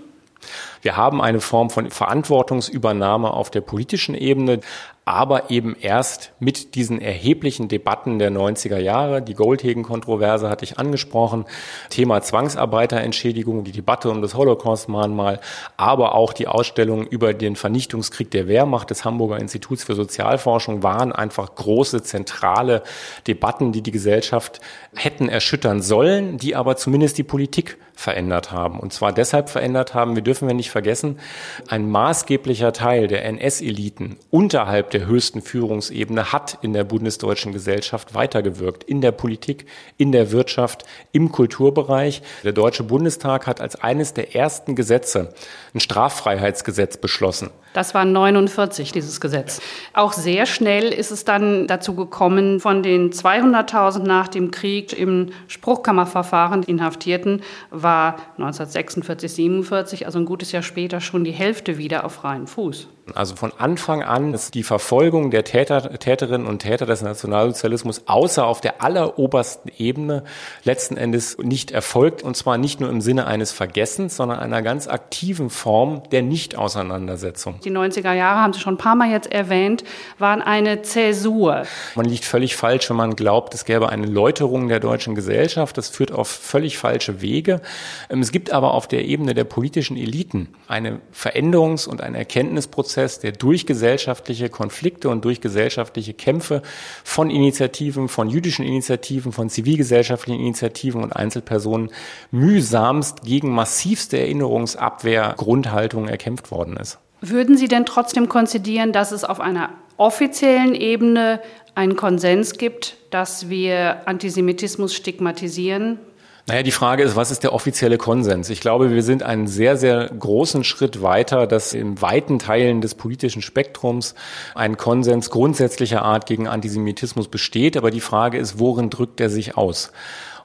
Wir 0.82 0.98
haben 0.98 1.22
eine 1.22 1.42
Form 1.42 1.70
von 1.70 1.90
Verantwortungsübernahme 1.90 3.32
auf 3.32 3.50
der 3.50 3.62
politischen 3.62 4.16
Ebene 4.16 4.62
aber 5.04 5.50
eben 5.50 5.76
erst 5.80 6.32
mit 6.40 6.76
diesen 6.76 7.02
erheblichen 7.02 7.68
Debatten 7.68 8.20
der 8.20 8.32
90er 8.32 8.78
Jahre. 8.78 9.22
Die 9.22 9.34
Goldhagen-Kontroverse 9.34 10.48
hatte 10.48 10.64
ich 10.64 10.78
angesprochen, 10.78 11.46
Thema 11.90 12.22
Zwangsarbeiterentschädigung, 12.22 13.64
die 13.64 13.72
Debatte 13.72 14.12
um 14.12 14.22
das 14.22 14.36
Holocaust-Mahnmal, 14.36 15.40
aber 15.76 16.14
auch 16.14 16.34
die 16.34 16.48
Ausstellung 16.48 17.06
über 17.08 17.34
den 17.34 17.56
Vernichtungskrieg 17.56 18.30
der 18.30 18.48
Wehrmacht 18.48 18.92
des 18.92 19.04
Hamburger 19.04 19.40
Instituts 19.40 19.84
für 19.84 19.96
Sozialforschung 19.96 20.84
waren 20.84 21.12
einfach 21.12 21.56
große 21.56 22.04
zentrale 22.04 22.84
Debatten, 23.26 23.72
die 23.72 23.82
die 23.82 23.92
Gesellschaft 23.92 24.62
hätten 24.96 25.30
erschüttern 25.30 25.82
sollen, 25.82 26.38
die 26.38 26.56
aber 26.56 26.78
zumindest 26.78 27.18
die 27.18 27.24
Politik 27.24 27.78
verändert 27.96 28.52
haben. 28.52 28.80
Und 28.80 28.94
zwar 28.94 29.12
deshalb 29.12 29.50
verändert 29.50 29.94
haben, 29.94 30.16
wir 30.16 30.24
dürfen 30.24 30.48
wir 30.48 30.56
nicht 30.56 30.71
vergessen, 30.72 31.20
ein 31.68 31.90
maßgeblicher 31.90 32.74
Teil 32.74 33.08
der 33.08 33.26
NS-Eliten 33.26 34.18
unterhalb 34.30 34.92
der 34.92 35.06
höchsten 35.06 35.42
Führungsebene 35.42 36.32
hat 36.32 36.58
in 36.62 36.74
der 36.74 36.84
bundesdeutschen 36.84 37.54
Gesellschaft 37.54 38.14
weitergewirkt, 38.14 38.84
in 38.84 39.02
der 39.02 39.12
Politik, 39.12 39.66
in 39.98 40.12
der 40.12 40.32
Wirtschaft, 40.32 40.86
im 41.12 41.32
Kulturbereich. 41.32 42.22
Der 42.44 42.54
Deutsche 42.54 42.84
Bundestag 42.84 43.48
hat 43.48 43.62
als 43.62 43.76
eines 43.76 44.14
der 44.14 44.36
ersten 44.36 44.76
Gesetze 44.76 45.34
ein 45.74 45.80
Straffreiheitsgesetz 45.80 46.98
beschlossen. 46.98 47.52
Das 47.74 47.94
war 47.94 48.04
49, 48.04 48.92
dieses 48.92 49.22
Gesetz. 49.22 49.62
Auch 49.94 50.12
sehr 50.12 50.46
schnell 50.46 50.92
ist 50.92 51.12
es 51.12 51.24
dann 51.24 51.68
dazu 51.68 51.96
gekommen, 51.96 52.60
von 52.60 52.84
den 52.84 53.12
200.000 53.12 54.00
nach 54.00 54.28
dem 54.28 54.52
Krieg 54.52 54.98
im 54.98 55.30
Spruchkammerverfahren 55.48 56.64
Inhaftierten 56.64 57.42
war 57.70 58.16
1946, 58.38 59.32
47, 59.32 60.06
also 60.06 60.20
ein 60.20 60.26
gutes 60.26 60.52
Jahr 60.52 60.61
später, 60.62 61.02
schon 61.02 61.24
die 61.24 61.32
Hälfte 61.32 61.78
wieder 61.78 62.06
auf 62.06 62.14
freien 62.14 62.48
Fuß. 62.48 62.88
Also 63.16 63.36
von 63.36 63.52
Anfang 63.58 64.04
an 64.04 64.34
ist 64.34 64.54
die 64.54 64.64
Verfolgung 64.64 65.32
der 65.32 65.44
Täter, 65.44 65.98
Täterinnen 66.00 66.48
und 66.48 66.60
Täter 66.60 66.86
des 66.86 67.02
Nationalsozialismus 67.02 68.04
außer 68.06 68.46
auf 68.46 68.62
der 68.62 68.82
allerobersten 68.82 69.72
Ebene 69.78 70.24
letzten 70.64 70.98
Endes 70.98 71.38
nicht 71.40 71.72
erfolgt 71.72 72.24
und 72.24 72.38
zwar 72.38 72.58
nicht 72.58 72.80
nur 72.80 72.90
im 72.90 73.02
Sinne 73.02 73.28
eines 73.28 73.52
Vergessens, 73.52 74.16
sondern 74.16 74.40
einer 74.40 74.62
ganz 74.62 74.88
aktiven 74.88 75.50
Form 75.50 76.04
der 76.12 76.22
Nichtauseinandersetzung. 76.22 77.60
Die 77.64 77.72
90er 77.72 78.14
Jahre, 78.14 78.42
haben 78.42 78.54
Sie 78.54 78.60
schon 78.60 78.76
ein 78.76 78.78
paar 78.78 78.96
Mal 78.96 79.10
jetzt 79.10 79.32
erwähnt, 79.32 79.84
waren 80.18 80.42
eine 80.42 80.82
Zäsur. 80.82 81.64
Man 81.96 82.06
liegt 82.06 82.26
völlig 82.26 82.56
falsch, 82.56 82.90
wenn 82.90 82.98
man 82.98 83.16
glaubt, 83.16 83.54
es 83.54 83.66
gäbe 83.66 83.90
eine 83.90 84.06
Läuterung 84.06 84.68
der 84.68 84.80
deutschen 84.80 85.16
Gesellschaft. 85.16 85.78
Das 85.78 85.90
führt 85.90 86.12
auf 86.12 86.28
völlig 86.28 86.78
falsche 86.78 87.22
Wege. 87.22 87.62
Ähm, 88.10 88.22
es 88.22 88.32
gibt 88.32 88.52
aber 88.52 88.74
auf 88.74 88.88
der 88.88 89.06
Ebene 89.06 89.34
der 89.34 89.44
politischen 89.44 89.98
Eliten 89.98 90.50
eine 90.68 91.02
Veränderungs- 91.14 91.88
und 91.88 92.02
einen 92.02 92.16
Erkenntnisprozess, 92.16 93.01
der 93.24 93.32
durch 93.32 93.66
gesellschaftliche 93.66 94.50
Konflikte 94.50 95.10
und 95.10 95.26
durch 95.26 95.42
gesellschaftliche 95.42 96.14
Kämpfe 96.14 96.62
von 97.04 97.30
Initiativen, 97.30 98.08
von 98.08 98.30
jüdischen 98.30 98.66
Initiativen, 98.66 99.32
von 99.32 99.50
zivilgesellschaftlichen 99.50 100.40
Initiativen 100.40 101.04
und 101.04 101.14
Einzelpersonen 101.16 101.90
mühsamst 102.32 103.24
gegen 103.24 103.52
massivste 103.52 104.20
Erinnerungsabwehr 104.20 105.34
Grundhaltungen 105.38 106.10
erkämpft 106.10 106.52
worden 106.52 106.78
ist. 106.78 107.00
Würden 107.22 107.58
Sie 107.58 107.68
denn 107.68 107.86
trotzdem 107.86 108.30
konzidieren, 108.30 108.92
dass 108.94 109.12
es 109.12 109.24
auf 109.24 109.40
einer 109.40 109.70
offiziellen 109.98 110.74
Ebene 110.74 111.40
einen 111.76 111.96
Konsens 111.96 112.54
gibt, 112.54 112.98
dass 113.12 113.50
wir 113.50 114.08
Antisemitismus 114.08 114.96
stigmatisieren? 114.96 116.00
Naja, 116.48 116.64
die 116.64 116.72
Frage 116.72 117.04
ist, 117.04 117.16
was 117.16 117.30
ist 117.30 117.44
der 117.44 117.54
offizielle 117.54 117.98
Konsens? 117.98 118.50
Ich 118.50 118.62
glaube, 118.62 118.92
wir 118.92 119.04
sind 119.04 119.22
einen 119.22 119.48
sehr, 119.48 119.78
sehr 119.78 120.08
großen 120.08 120.64
Schritt 120.64 121.02
weiter, 121.02 121.46
dass 121.46 121.74
in 121.74 122.02
weiten 122.02 122.40
Teilen 122.40 122.82
des 122.82 122.96
politischen 122.96 123.42
Spektrums 123.42 124.16
ein 124.56 124.76
Konsens 124.76 125.30
grundsätzlicher 125.30 126.02
Art 126.02 126.26
gegen 126.26 126.48
Antisemitismus 126.48 127.28
besteht. 127.28 127.78
Aber 127.78 127.92
die 127.92 128.02
Frage 128.02 128.40
ist, 128.40 128.58
worin 128.58 128.90
drückt 128.90 129.22
er 129.22 129.30
sich 129.30 129.56
aus? 129.56 129.92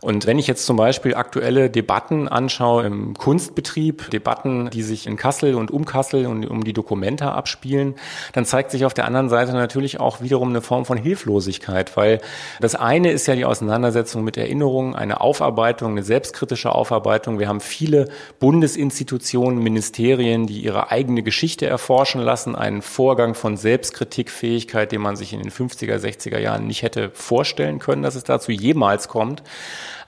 Und 0.01 0.27
wenn 0.27 0.39
ich 0.39 0.47
jetzt 0.47 0.67
zum 0.67 0.77
Beispiel 0.77 1.15
aktuelle 1.15 1.71
Debatten 1.71 2.29
anschaue 2.29 2.85
im 2.85 3.15
Kunstbetrieb, 3.15 4.11
Debatten, 4.11 4.71
die 4.71 4.83
sich 4.83 5.07
in 5.07 5.17
Kassel 5.17 5.55
und 5.55 5.71
um 5.71 5.85
Kassel 5.85 6.27
und 6.27 6.47
um 6.47 6.65
die 6.65 6.73
Dokumenta 6.73 7.33
abspielen, 7.33 7.95
dann 8.33 8.45
zeigt 8.45 8.71
sich 8.71 8.85
auf 8.85 8.95
der 8.95 9.07
anderen 9.07 9.29
Seite 9.29 9.53
natürlich 9.53 10.01
auch 10.01 10.21
wiederum 10.21 10.51
eine 10.51 10.61
Form 10.61 10.85
von 10.85 10.99
Hilflosigkeit, 10.99 11.97
weil 11.97 12.21
das 12.61 12.75
eine 12.75 13.11
ist 13.11 13.27
ja 13.27 13.35
die 13.35 13.45
Auseinandersetzung 13.45 14.25
mit 14.25 14.37
Erinnerungen, 14.37 14.95
eine 14.95 15.21
Aufarbeitung, 15.21 15.93
eine 15.93 16.03
selbstkritische 16.03 16.73
Aufarbeitung. 16.73 17.39
Wir 17.39 17.49
haben 17.49 17.61
viele 17.61 18.09
Bundesinstitutionen, 18.39 19.63
Ministerien, 19.63 20.47
die 20.47 20.61
ihre 20.61 20.91
eigene 20.91 21.23
Geschichte 21.23 21.67
erforschen 21.67 22.21
lassen, 22.21 22.55
einen 22.55 22.83
Vorgang 22.83 23.35
von 23.35 23.57
Selbstkritikfähigkeit, 23.57 24.93
den 24.93 25.01
man 25.01 25.17
sich 25.17 25.33
in 25.33 25.41
den 25.41 25.51
50er, 25.51 25.97
60er 25.97 26.39
Jahren 26.39 26.67
nicht 26.67 26.83
hätte 26.83 27.11
vorstellen 27.13 27.79
können, 27.79 28.03
dass 28.03 28.15
es 28.15 28.25
dazu 28.25 28.53
jemals 28.53 29.09
kommt. 29.09 29.43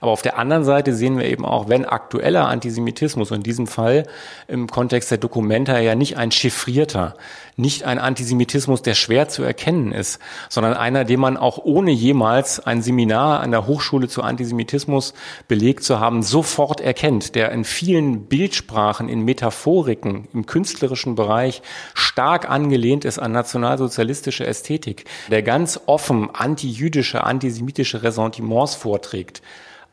Aber 0.01 0.11
auf 0.11 0.21
der 0.21 0.37
anderen 0.37 0.63
Seite 0.63 0.93
sehen 0.93 1.17
wir 1.17 1.25
eben 1.25 1.45
auch, 1.45 1.69
wenn 1.69 1.85
aktueller 1.85 2.47
Antisemitismus, 2.47 3.31
in 3.31 3.43
diesem 3.43 3.67
Fall 3.67 4.05
im 4.47 4.67
Kontext 4.67 5.11
der 5.11 5.17
Dokumenta 5.17 5.79
ja 5.79 5.95
nicht 5.95 6.17
ein 6.17 6.31
chiffrierter, 6.31 7.15
nicht 7.59 7.83
ein 7.83 7.99
Antisemitismus, 7.99 8.81
der 8.81 8.93
schwer 8.93 9.27
zu 9.27 9.43
erkennen 9.43 9.91
ist, 9.91 10.19
sondern 10.47 10.73
einer, 10.73 11.03
den 11.03 11.19
man 11.19 11.37
auch 11.37 11.57
ohne 11.57 11.91
jemals 11.91 12.59
ein 12.59 12.81
Seminar 12.81 13.41
an 13.41 13.51
der 13.51 13.67
Hochschule 13.67 14.07
zu 14.07 14.23
Antisemitismus 14.23 15.13
belegt 15.47 15.83
zu 15.83 15.99
haben, 15.99 16.23
sofort 16.23 16.79
erkennt, 16.79 17.35
der 17.35 17.51
in 17.51 17.65
vielen 17.65 18.25
Bildsprachen, 18.25 19.09
in 19.09 19.25
Metaphoriken, 19.25 20.27
im 20.33 20.45
künstlerischen 20.45 21.15
Bereich 21.15 21.61
stark 21.93 22.49
angelehnt 22.49 23.03
ist 23.05 23.19
an 23.19 23.33
nationalsozialistische 23.33 24.47
Ästhetik, 24.47 25.05
der 25.29 25.43
ganz 25.43 25.79
offen 25.85 26.33
antijüdische, 26.33 27.23
antisemitische 27.23 28.03
Ressentiments 28.03 28.75
vorträgt 28.75 29.41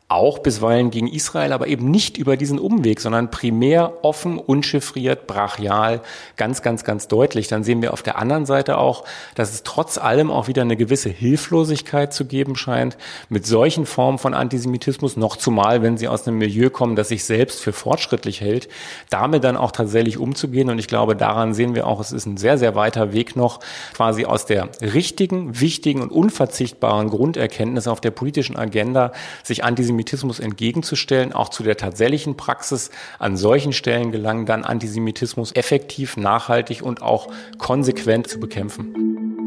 auch 0.09 0.39
bisweilen 0.39 0.89
gegen 0.89 1.07
Israel, 1.07 1.51
aber 1.51 1.67
eben 1.67 1.91
nicht 1.91 2.17
über 2.17 2.37
diesen 2.37 2.59
Umweg, 2.59 3.01
sondern 3.01 3.29
primär 3.29 3.91
offen, 4.03 4.37
unchiffriert, 4.39 5.27
brachial, 5.27 5.99
ganz, 6.37 6.61
ganz, 6.61 6.85
ganz 6.85 7.09
deutlich. 7.09 7.49
Dann 7.49 7.65
sehen 7.65 7.81
wir 7.81 7.91
auf 7.91 8.03
der 8.03 8.17
anderen 8.17 8.45
Seite 8.45 8.77
auch, 8.77 9.03
dass 9.35 9.53
es 9.53 9.63
trotz 9.63 9.97
allem 9.97 10.31
auch 10.31 10.47
wieder 10.47 10.61
eine 10.61 10.77
gewisse 10.77 11.09
Hilflosigkeit 11.09 12.13
zu 12.13 12.23
geben 12.23 12.55
scheint, 12.55 12.97
mit 13.27 13.45
solchen 13.45 13.85
Formen 13.85 14.17
von 14.17 14.33
Antisemitismus, 14.33 15.17
noch 15.17 15.35
zumal, 15.35 15.81
wenn 15.81 15.97
sie 15.97 16.07
aus 16.07 16.25
einem 16.25 16.37
Milieu 16.37 16.69
kommen, 16.69 16.95
das 16.95 17.09
sich 17.09 17.25
selbst 17.25 17.59
für 17.59 17.73
fortschrittlich 17.73 18.39
hält, 18.39 18.69
damit 19.09 19.43
dann 19.43 19.57
auch 19.57 19.73
tatsächlich 19.73 20.17
umzugehen. 20.17 20.69
Und 20.69 20.79
ich 20.79 20.87
glaube, 20.87 21.17
daran 21.17 21.53
sehen 21.53 21.75
wir 21.75 21.85
auch, 21.85 21.99
es 21.99 22.13
ist 22.13 22.25
ein 22.25 22.37
sehr, 22.37 22.57
sehr 22.57 22.75
weiter 22.75 23.11
Weg 23.11 23.35
noch, 23.35 23.59
quasi 23.93 24.23
aus 24.23 24.45
der 24.45 24.69
richtigen, 24.79 25.59
wichtigen 25.59 26.01
und 26.01 26.13
unverzichtbaren 26.13 27.09
Grunderkenntnis 27.09 27.89
auf 27.89 27.99
der 27.99 28.11
politischen 28.11 28.55
Agenda, 28.55 29.11
sich 29.43 29.65
Antisemitismus 29.65 29.96
Antisemitismus 29.97 30.39
entgegenzustellen, 30.39 31.33
auch 31.33 31.49
zu 31.49 31.63
der 31.63 31.75
tatsächlichen 31.75 32.37
Praxis 32.37 32.91
an 33.17 33.35
solchen 33.35 33.73
Stellen 33.73 34.11
gelangen, 34.11 34.45
dann 34.45 34.63
Antisemitismus 34.63 35.55
effektiv, 35.55 36.17
nachhaltig 36.17 36.83
und 36.83 37.01
auch 37.01 37.29
konsequent 37.57 38.27
zu 38.27 38.39
bekämpfen. 38.39 39.46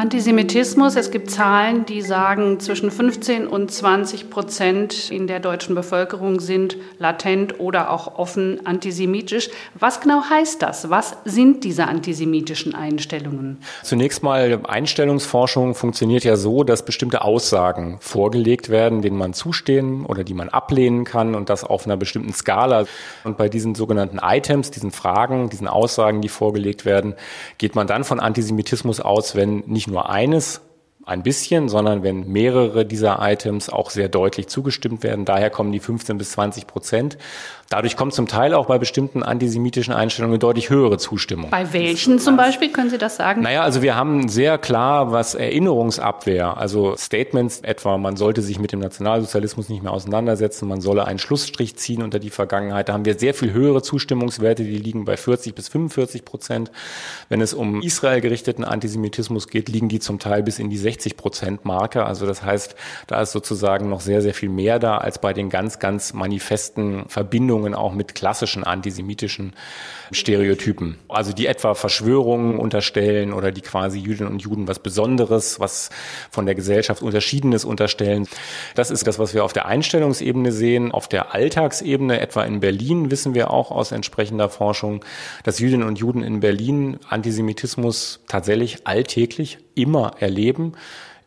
Antisemitismus, 0.00 0.96
es 0.96 1.10
gibt 1.10 1.30
Zahlen, 1.30 1.84
die 1.84 2.00
sagen, 2.00 2.58
zwischen 2.58 2.90
15 2.90 3.46
und 3.46 3.70
20 3.70 4.30
Prozent 4.30 5.10
in 5.10 5.26
der 5.26 5.40
deutschen 5.40 5.74
Bevölkerung 5.74 6.40
sind 6.40 6.78
latent 6.98 7.60
oder 7.60 7.90
auch 7.90 8.18
offen 8.18 8.64
antisemitisch. 8.64 9.50
Was 9.78 10.00
genau 10.00 10.22
heißt 10.22 10.62
das? 10.62 10.88
Was 10.88 11.18
sind 11.26 11.64
diese 11.64 11.86
antisemitischen 11.86 12.74
Einstellungen? 12.74 13.58
Zunächst 13.82 14.22
mal, 14.22 14.60
Einstellungsforschung 14.66 15.74
funktioniert 15.74 16.24
ja 16.24 16.36
so, 16.36 16.64
dass 16.64 16.82
bestimmte 16.86 17.20
Aussagen 17.20 17.98
vorgelegt 18.00 18.70
werden, 18.70 19.02
denen 19.02 19.18
man 19.18 19.34
zustehen 19.34 20.06
oder 20.06 20.24
die 20.24 20.32
man 20.32 20.48
ablehnen 20.48 21.04
kann 21.04 21.34
und 21.34 21.50
das 21.50 21.62
auf 21.62 21.84
einer 21.84 21.98
bestimmten 21.98 22.32
Skala. 22.32 22.86
Und 23.22 23.36
bei 23.36 23.50
diesen 23.50 23.74
sogenannten 23.74 24.18
Items, 24.22 24.70
diesen 24.70 24.92
Fragen, 24.92 25.50
diesen 25.50 25.68
Aussagen, 25.68 26.22
die 26.22 26.30
vorgelegt 26.30 26.86
werden, 26.86 27.16
geht 27.58 27.74
man 27.74 27.86
dann 27.86 28.04
von 28.04 28.18
Antisemitismus 28.18 29.00
aus, 29.00 29.34
wenn 29.36 29.62
nicht 29.66 29.89
nur 29.90 30.08
eines 30.08 30.62
ein 31.10 31.22
bisschen, 31.22 31.68
sondern 31.68 32.02
wenn 32.02 32.28
mehrere 32.28 32.86
dieser 32.86 33.18
Items 33.20 33.68
auch 33.68 33.90
sehr 33.90 34.08
deutlich 34.08 34.46
zugestimmt 34.46 35.02
werden. 35.02 35.24
Daher 35.24 35.50
kommen 35.50 35.72
die 35.72 35.80
15 35.80 36.16
bis 36.18 36.30
20 36.32 36.66
Prozent. 36.66 37.18
Dadurch 37.68 37.96
kommt 37.96 38.14
zum 38.14 38.26
Teil 38.26 38.52
auch 38.52 38.66
bei 38.66 38.78
bestimmten 38.78 39.22
antisemitischen 39.22 39.94
Einstellungen 39.94 40.40
deutlich 40.40 40.70
höhere 40.70 40.98
Zustimmung. 40.98 41.50
Bei 41.50 41.72
welchen 41.72 42.18
zum 42.18 42.36
Beispiel? 42.36 42.72
Können 42.72 42.90
Sie 42.90 42.98
das 42.98 43.16
sagen? 43.16 43.42
Naja, 43.42 43.62
also 43.62 43.80
wir 43.80 43.94
haben 43.94 44.28
sehr 44.28 44.58
klar, 44.58 45.12
was 45.12 45.36
Erinnerungsabwehr, 45.36 46.56
also 46.56 46.96
Statements 46.96 47.60
etwa, 47.60 47.96
man 47.96 48.16
sollte 48.16 48.42
sich 48.42 48.58
mit 48.58 48.72
dem 48.72 48.80
Nationalsozialismus 48.80 49.68
nicht 49.68 49.84
mehr 49.84 49.92
auseinandersetzen, 49.92 50.66
man 50.66 50.80
solle 50.80 51.04
einen 51.06 51.20
Schlussstrich 51.20 51.76
ziehen 51.76 52.02
unter 52.02 52.18
die 52.18 52.30
Vergangenheit. 52.30 52.88
Da 52.88 52.92
haben 52.92 53.04
wir 53.04 53.16
sehr 53.16 53.34
viel 53.34 53.52
höhere 53.52 53.82
Zustimmungswerte, 53.82 54.64
die 54.64 54.78
liegen 54.78 55.04
bei 55.04 55.16
40 55.16 55.54
bis 55.54 55.68
45 55.68 56.24
Prozent. 56.24 56.72
Wenn 57.28 57.40
es 57.40 57.54
um 57.54 57.82
Israel 57.82 58.20
gerichteten 58.20 58.64
Antisemitismus 58.64 59.46
geht, 59.46 59.68
liegen 59.68 59.88
die 59.88 60.00
zum 60.00 60.18
Teil 60.18 60.42
bis 60.42 60.58
in 60.58 60.70
die 60.70 60.78
60 60.78 60.99
Prozent 61.08 61.64
Marke. 61.64 62.04
Also 62.04 62.26
das 62.26 62.42
heißt, 62.42 62.74
da 63.06 63.22
ist 63.22 63.32
sozusagen 63.32 63.88
noch 63.88 64.00
sehr, 64.00 64.22
sehr 64.22 64.34
viel 64.34 64.48
mehr 64.48 64.78
da 64.78 64.98
als 64.98 65.20
bei 65.20 65.32
den 65.32 65.50
ganz, 65.50 65.78
ganz 65.78 66.12
manifesten 66.12 67.08
Verbindungen 67.08 67.40
Verbindungen 67.40 67.74
auch 67.74 67.92
mit 67.92 68.14
klassischen 68.14 68.64
antisemitischen 68.64 69.52
Stereotypen. 70.12 70.98
Also 71.08 71.32
die 71.32 71.46
etwa 71.46 71.74
Verschwörungen 71.74 72.58
unterstellen 72.58 73.32
oder 73.32 73.52
die 73.52 73.60
quasi 73.60 73.98
Jüdinnen 73.98 74.32
und 74.32 74.42
Juden 74.42 74.66
was 74.68 74.78
Besonderes, 74.80 75.60
was 75.60 75.90
von 76.30 76.46
der 76.46 76.54
Gesellschaft 76.54 77.02
Unterschiedenes 77.02 77.64
unterstellen. 77.64 78.26
Das 78.74 78.90
ist 78.90 79.06
das, 79.06 79.18
was 79.18 79.34
wir 79.34 79.44
auf 79.44 79.52
der 79.52 79.66
Einstellungsebene 79.66 80.52
sehen. 80.52 80.92
Auf 80.92 81.08
der 81.08 81.34
Alltagsebene, 81.34 82.20
etwa 82.20 82.42
in 82.42 82.60
Berlin, 82.60 83.10
wissen 83.10 83.34
wir 83.34 83.50
auch 83.50 83.70
aus 83.70 83.92
entsprechender 83.92 84.48
Forschung, 84.48 85.04
dass 85.44 85.60
Jüdinnen 85.60 85.86
und 85.86 85.98
Juden 85.98 86.22
in 86.22 86.40
Berlin 86.40 86.98
Antisemitismus 87.08 88.20
tatsächlich 88.28 88.86
alltäglich 88.86 89.58
immer 89.74 90.12
erleben 90.20 90.74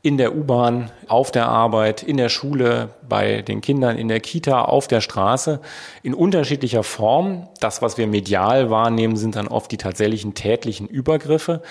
in 0.05 0.17
der 0.17 0.35
U-Bahn, 0.35 0.91
auf 1.07 1.31
der 1.31 1.47
Arbeit, 1.47 2.03
in 2.03 2.17
der 2.17 2.27
Schule, 2.27 2.89
bei 3.07 3.41
den 3.41 3.61
Kindern, 3.61 3.97
in 3.97 4.09
der 4.09 4.19
Kita, 4.19 4.63
auf 4.63 4.89
der 4.89 4.99
Straße, 4.99 5.61
in 6.03 6.13
unterschiedlicher 6.13 6.83
Form. 6.83 7.47
Das, 7.61 7.81
was 7.81 7.97
wir 7.97 8.05
medial 8.05 8.69
wahrnehmen, 8.69 9.15
sind 9.15 9.37
dann 9.37 9.47
oft 9.47 9.71
die 9.71 9.77
tatsächlichen 9.77 10.33
tätlichen 10.33 10.89
Übergriffe. 10.89 11.61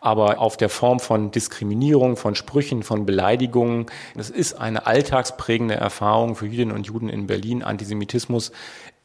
Aber 0.00 0.38
auf 0.38 0.56
der 0.56 0.68
Form 0.68 1.00
von 1.00 1.32
Diskriminierung, 1.32 2.16
von 2.16 2.36
Sprüchen, 2.36 2.84
von 2.84 3.06
Beleidigungen, 3.06 3.86
das 4.14 4.30
ist 4.30 4.54
eine 4.54 4.86
alltagsprägende 4.86 5.74
Erfahrung 5.74 6.36
für 6.36 6.46
Jüdinnen 6.46 6.76
und 6.76 6.86
Juden 6.86 7.08
in 7.08 7.26
Berlin. 7.26 7.64
Antisemitismus 7.64 8.52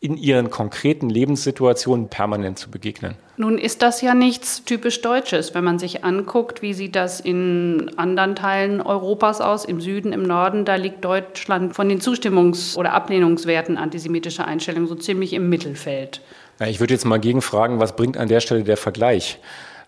in 0.06 0.18
ihren 0.18 0.52
konkreten 0.52 1.10
Lebenssituationen 1.10 2.10
permanent 2.10 2.60
zu 2.60 2.70
begegnen. 2.70 3.16
Nun 3.38 3.58
ist 3.58 3.82
das 3.82 4.02
ja 4.02 4.14
nichts 4.14 4.64
typisch 4.64 5.02
Deutsches, 5.02 5.56
wenn 5.56 5.64
man 5.64 5.80
sich 5.80 6.04
anguckt, 6.04 6.62
wie 6.62 6.76
sieht 6.76 6.96
das 6.96 7.20
in 7.20 7.92
anderen 7.98 8.36
Teilen 8.36 8.82
Europas 8.82 9.42
aus, 9.42 9.66
im 9.66 9.82
Süden, 9.82 10.14
im 10.14 10.22
Norden, 10.22 10.64
da 10.64 10.76
liegt 10.76 11.04
Deutschland 11.04 11.76
von 11.76 11.90
den 11.90 12.02
Zustimmungs- 12.02 12.78
oder 12.78 12.94
Ablehnungswerten 12.94 13.78
antisemitischer 13.78 14.46
Einstellungen 14.46 14.88
so 14.88 14.94
ziemlich 14.94 15.34
im 15.34 15.50
Mittelfeld. 15.50 16.22
Ich 16.68 16.80
würde 16.80 16.94
jetzt 16.94 17.06
mal 17.06 17.20
gegenfragen, 17.20 17.80
was 17.80 17.96
bringt 17.96 18.16
an 18.16 18.28
der 18.28 18.42
Stelle 18.42 18.64
der 18.64 18.78
Vergleich? 18.78 19.40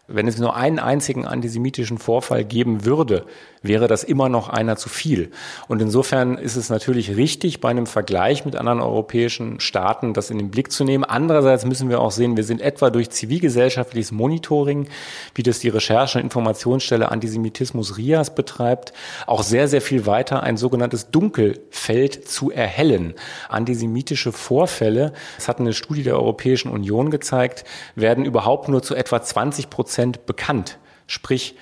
Wenn 0.08 0.28
es 0.28 0.40
nur 0.40 0.56
einen 0.56 0.80
einzigen 0.80 1.28
antisemitischen 1.28 2.00
Vorfall 2.00 2.44
geben 2.44 2.86
würde, 2.86 3.26
wäre 3.68 3.88
das 3.88 4.04
immer 4.04 4.30
noch 4.30 4.50
einer 4.50 4.76
zu 4.76 4.90
viel. 4.90 5.32
Und 5.68 5.82
insofern 5.82 6.38
ist 6.38 6.56
es 6.56 6.70
natürlich 6.70 7.16
richtig, 7.16 7.62
bei 7.62 7.70
einem 7.70 7.86
Vergleich 7.86 8.46
mit 8.46 8.56
anderen 8.56 8.82
europäischen 8.82 9.60
Staaten 9.60 10.14
das 10.14 10.30
in 10.30 10.38
den 10.38 10.52
Blick 10.52 10.72
zu 10.72 10.84
nehmen. 10.84 11.04
Andererseits 11.04 11.66
müssen 11.66 11.90
wir 11.90 12.02
auch 12.02 12.12
sehen, 12.12 12.38
wir 12.38 12.44
sind 12.44 12.62
etwa 12.62 12.90
durch 12.90 13.10
zivilgesellschaftliches 13.10 14.12
Monitoring, 14.12 14.88
wie 15.36 15.44
das 15.44 15.60
die 15.60 15.70
Recherche- 15.70 16.18
und 16.18 16.24
Informationsstelle 16.24 17.12
Antisemitismus 17.12 17.98
RIAS 17.98 18.36
betreibt, 18.36 18.94
auch 19.26 19.44
sehr, 19.44 19.68
sehr 19.68 19.82
viel 19.82 20.06
weiter 20.06 20.44
ein 20.44 20.58
sogenanntes 20.58 21.12
Dunkelfeld 21.12 22.28
zu 22.28 22.52
erhellen. 22.52 23.14
Antisemitische 23.50 24.32
Vorfälle, 24.32 25.14
das 25.36 25.48
hat 25.48 25.60
eine 25.60 25.74
Studie 25.74 26.04
der 26.04 26.16
Europäischen 26.16 26.72
Union 26.72 27.12
gezeigt, 27.12 27.64
werden 27.96 28.26
überhaupt 28.26 28.70
nur 28.70 28.82
zu 28.82 28.96
etwa 28.96 29.22
20 29.22 29.70
Prozent 29.70 30.26
bekannt. 30.26 30.78
Sprich, 31.08 31.56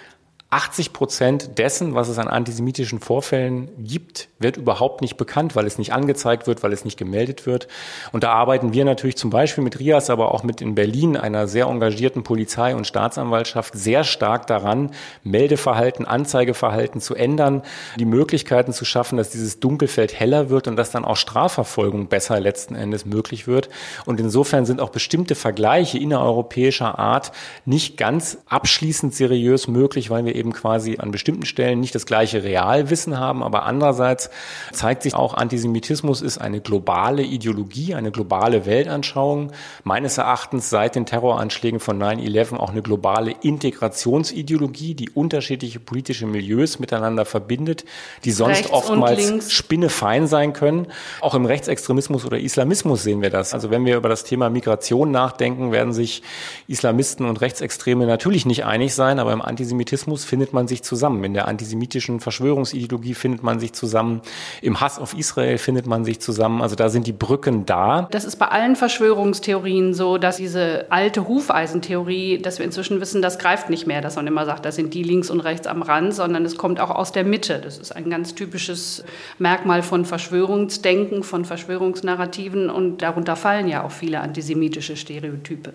80 0.55 0.93
Prozent 0.93 1.57
dessen, 1.57 1.95
was 1.95 2.07
es 2.07 2.17
an 2.17 2.29
antisemitischen 2.29 3.01
Vorfällen 3.01 3.69
gibt, 3.77 4.29
wird 4.39 4.55
überhaupt 4.55 5.01
nicht 5.01 5.17
bekannt, 5.17 5.53
weil 5.53 5.67
es 5.67 5.77
nicht 5.77 5.91
angezeigt 5.91 6.47
wird, 6.47 6.63
weil 6.63 6.71
es 6.71 6.85
nicht 6.85 6.97
gemeldet 6.97 7.45
wird. 7.45 7.67
Und 8.13 8.23
da 8.23 8.31
arbeiten 8.31 8.71
wir 8.71 8.85
natürlich 8.85 9.17
zum 9.17 9.31
Beispiel 9.31 9.65
mit 9.65 9.79
RIAS, 9.79 10.09
aber 10.09 10.33
auch 10.33 10.43
mit 10.43 10.61
in 10.61 10.73
Berlin, 10.73 11.17
einer 11.17 11.49
sehr 11.49 11.65
engagierten 11.65 12.23
Polizei 12.23 12.73
und 12.73 12.87
Staatsanwaltschaft, 12.87 13.73
sehr 13.73 14.05
stark 14.05 14.47
daran, 14.47 14.91
Meldeverhalten, 15.23 16.05
Anzeigeverhalten 16.05 17.01
zu 17.01 17.15
ändern, 17.15 17.61
die 17.99 18.05
Möglichkeiten 18.05 18.71
zu 18.71 18.85
schaffen, 18.85 19.17
dass 19.17 19.31
dieses 19.31 19.59
Dunkelfeld 19.59 20.17
heller 20.17 20.49
wird 20.49 20.69
und 20.69 20.77
dass 20.77 20.89
dann 20.89 21.03
auch 21.03 21.17
Strafverfolgung 21.17 22.07
besser 22.07 22.39
letzten 22.39 22.75
Endes 22.75 23.05
möglich 23.05 23.45
wird. 23.45 23.67
Und 24.05 24.21
insofern 24.21 24.65
sind 24.65 24.79
auch 24.79 24.89
bestimmte 24.89 25.35
Vergleiche 25.35 25.97
innereuropäischer 25.97 26.97
Art 26.97 27.33
nicht 27.65 27.97
ganz 27.97 28.37
abschließend 28.47 29.13
seriös 29.13 29.67
möglich, 29.67 30.09
weil 30.09 30.23
wir 30.23 30.33
eben 30.35 30.44
eben 30.45 30.53
quasi 30.53 30.97
an 30.99 31.11
bestimmten 31.11 31.45
Stellen 31.45 31.79
nicht 31.79 31.95
das 31.95 32.05
gleiche 32.05 32.43
Realwissen 32.43 33.19
haben, 33.19 33.41
aber 33.41 33.63
andererseits 33.63 34.29
zeigt 34.71 35.01
sich 35.01 35.15
auch, 35.15 35.33
Antisemitismus 35.33 36.21
ist 36.21 36.37
eine 36.37 36.61
globale 36.61 37.23
Ideologie, 37.23 37.95
eine 37.95 38.11
globale 38.11 38.65
Weltanschauung. 38.67 39.51
Meines 39.83 40.19
Erachtens 40.19 40.69
seit 40.69 40.95
den 40.95 41.07
Terroranschlägen 41.07 41.79
von 41.79 42.01
9-11 42.01 42.57
auch 42.57 42.69
eine 42.69 42.83
globale 42.83 43.33
Integrationsideologie, 43.41 44.93
die 44.93 45.09
unterschiedliche 45.09 45.79
politische 45.79 46.27
Milieus 46.27 46.77
miteinander 46.77 47.25
verbindet, 47.25 47.85
die 48.23 48.31
sonst 48.31 48.59
Rechts 48.59 48.71
oftmals 48.71 49.51
spinnefein 49.51 50.27
sein 50.27 50.53
können. 50.53 50.87
Auch 51.21 51.33
im 51.33 51.45
Rechtsextremismus 51.45 52.23
oder 52.25 52.37
Islamismus 52.37 53.01
sehen 53.01 53.21
wir 53.23 53.31
das. 53.31 53.53
Also 53.53 53.71
wenn 53.71 53.85
wir 53.85 53.97
über 53.97 54.09
das 54.09 54.23
Thema 54.23 54.49
Migration 54.51 55.09
nachdenken, 55.09 55.71
werden 55.71 55.93
sich 55.93 56.21
Islamisten 56.67 57.25
und 57.25 57.41
Rechtsextreme 57.41 58.05
natürlich 58.05 58.45
nicht 58.45 58.65
einig 58.65 58.93
sein, 58.93 59.17
aber 59.17 59.33
im 59.33 59.41
Antisemitismus 59.41 60.23
findet 60.35 60.51
man 60.51 60.67
sich 60.67 60.83
zusammen. 60.83 61.23
In 61.23 61.33
der 61.33 61.47
antisemitischen 61.47 62.19
Verschwörungsideologie 62.19 63.13
findet 63.13 63.41
man 63.41 63.61
sich 63.61 63.71
zusammen. 63.71 64.19
Im 64.61 64.81
Hass 64.81 64.99
auf 64.99 65.17
Israel 65.17 65.57
findet 65.57 65.87
man 65.87 66.03
sich 66.03 66.19
zusammen. 66.19 66.61
Also 66.61 66.75
da 66.75 66.89
sind 66.89 67.07
die 67.07 67.13
Brücken 67.13 67.65
da. 67.65 68.09
Das 68.11 68.25
ist 68.25 68.35
bei 68.35 68.49
allen 68.49 68.75
Verschwörungstheorien 68.75 69.93
so, 69.93 70.17
dass 70.17 70.35
diese 70.35 70.87
alte 70.89 71.29
Hufeisentheorie, 71.29 72.39
dass 72.41 72.59
wir 72.59 72.65
inzwischen 72.65 72.99
wissen, 72.99 73.21
das 73.21 73.39
greift 73.39 73.69
nicht 73.69 73.87
mehr, 73.87 74.01
dass 74.01 74.17
man 74.17 74.27
immer 74.27 74.45
sagt, 74.45 74.65
da 74.65 74.73
sind 74.73 74.93
die 74.93 75.03
links 75.03 75.29
und 75.29 75.39
rechts 75.39 75.67
am 75.67 75.81
Rand, 75.81 76.13
sondern 76.13 76.43
es 76.43 76.57
kommt 76.57 76.81
auch 76.81 76.89
aus 76.89 77.13
der 77.13 77.23
Mitte. 77.23 77.61
Das 77.63 77.77
ist 77.77 77.95
ein 77.95 78.09
ganz 78.09 78.35
typisches 78.35 79.05
Merkmal 79.39 79.83
von 79.83 80.03
Verschwörungsdenken, 80.03 81.23
von 81.23 81.45
Verschwörungsnarrativen 81.45 82.69
und 82.69 83.01
darunter 83.01 83.37
fallen 83.37 83.69
ja 83.69 83.85
auch 83.85 83.91
viele 83.91 84.19
antisemitische 84.19 84.97
Stereotype. 84.97 85.71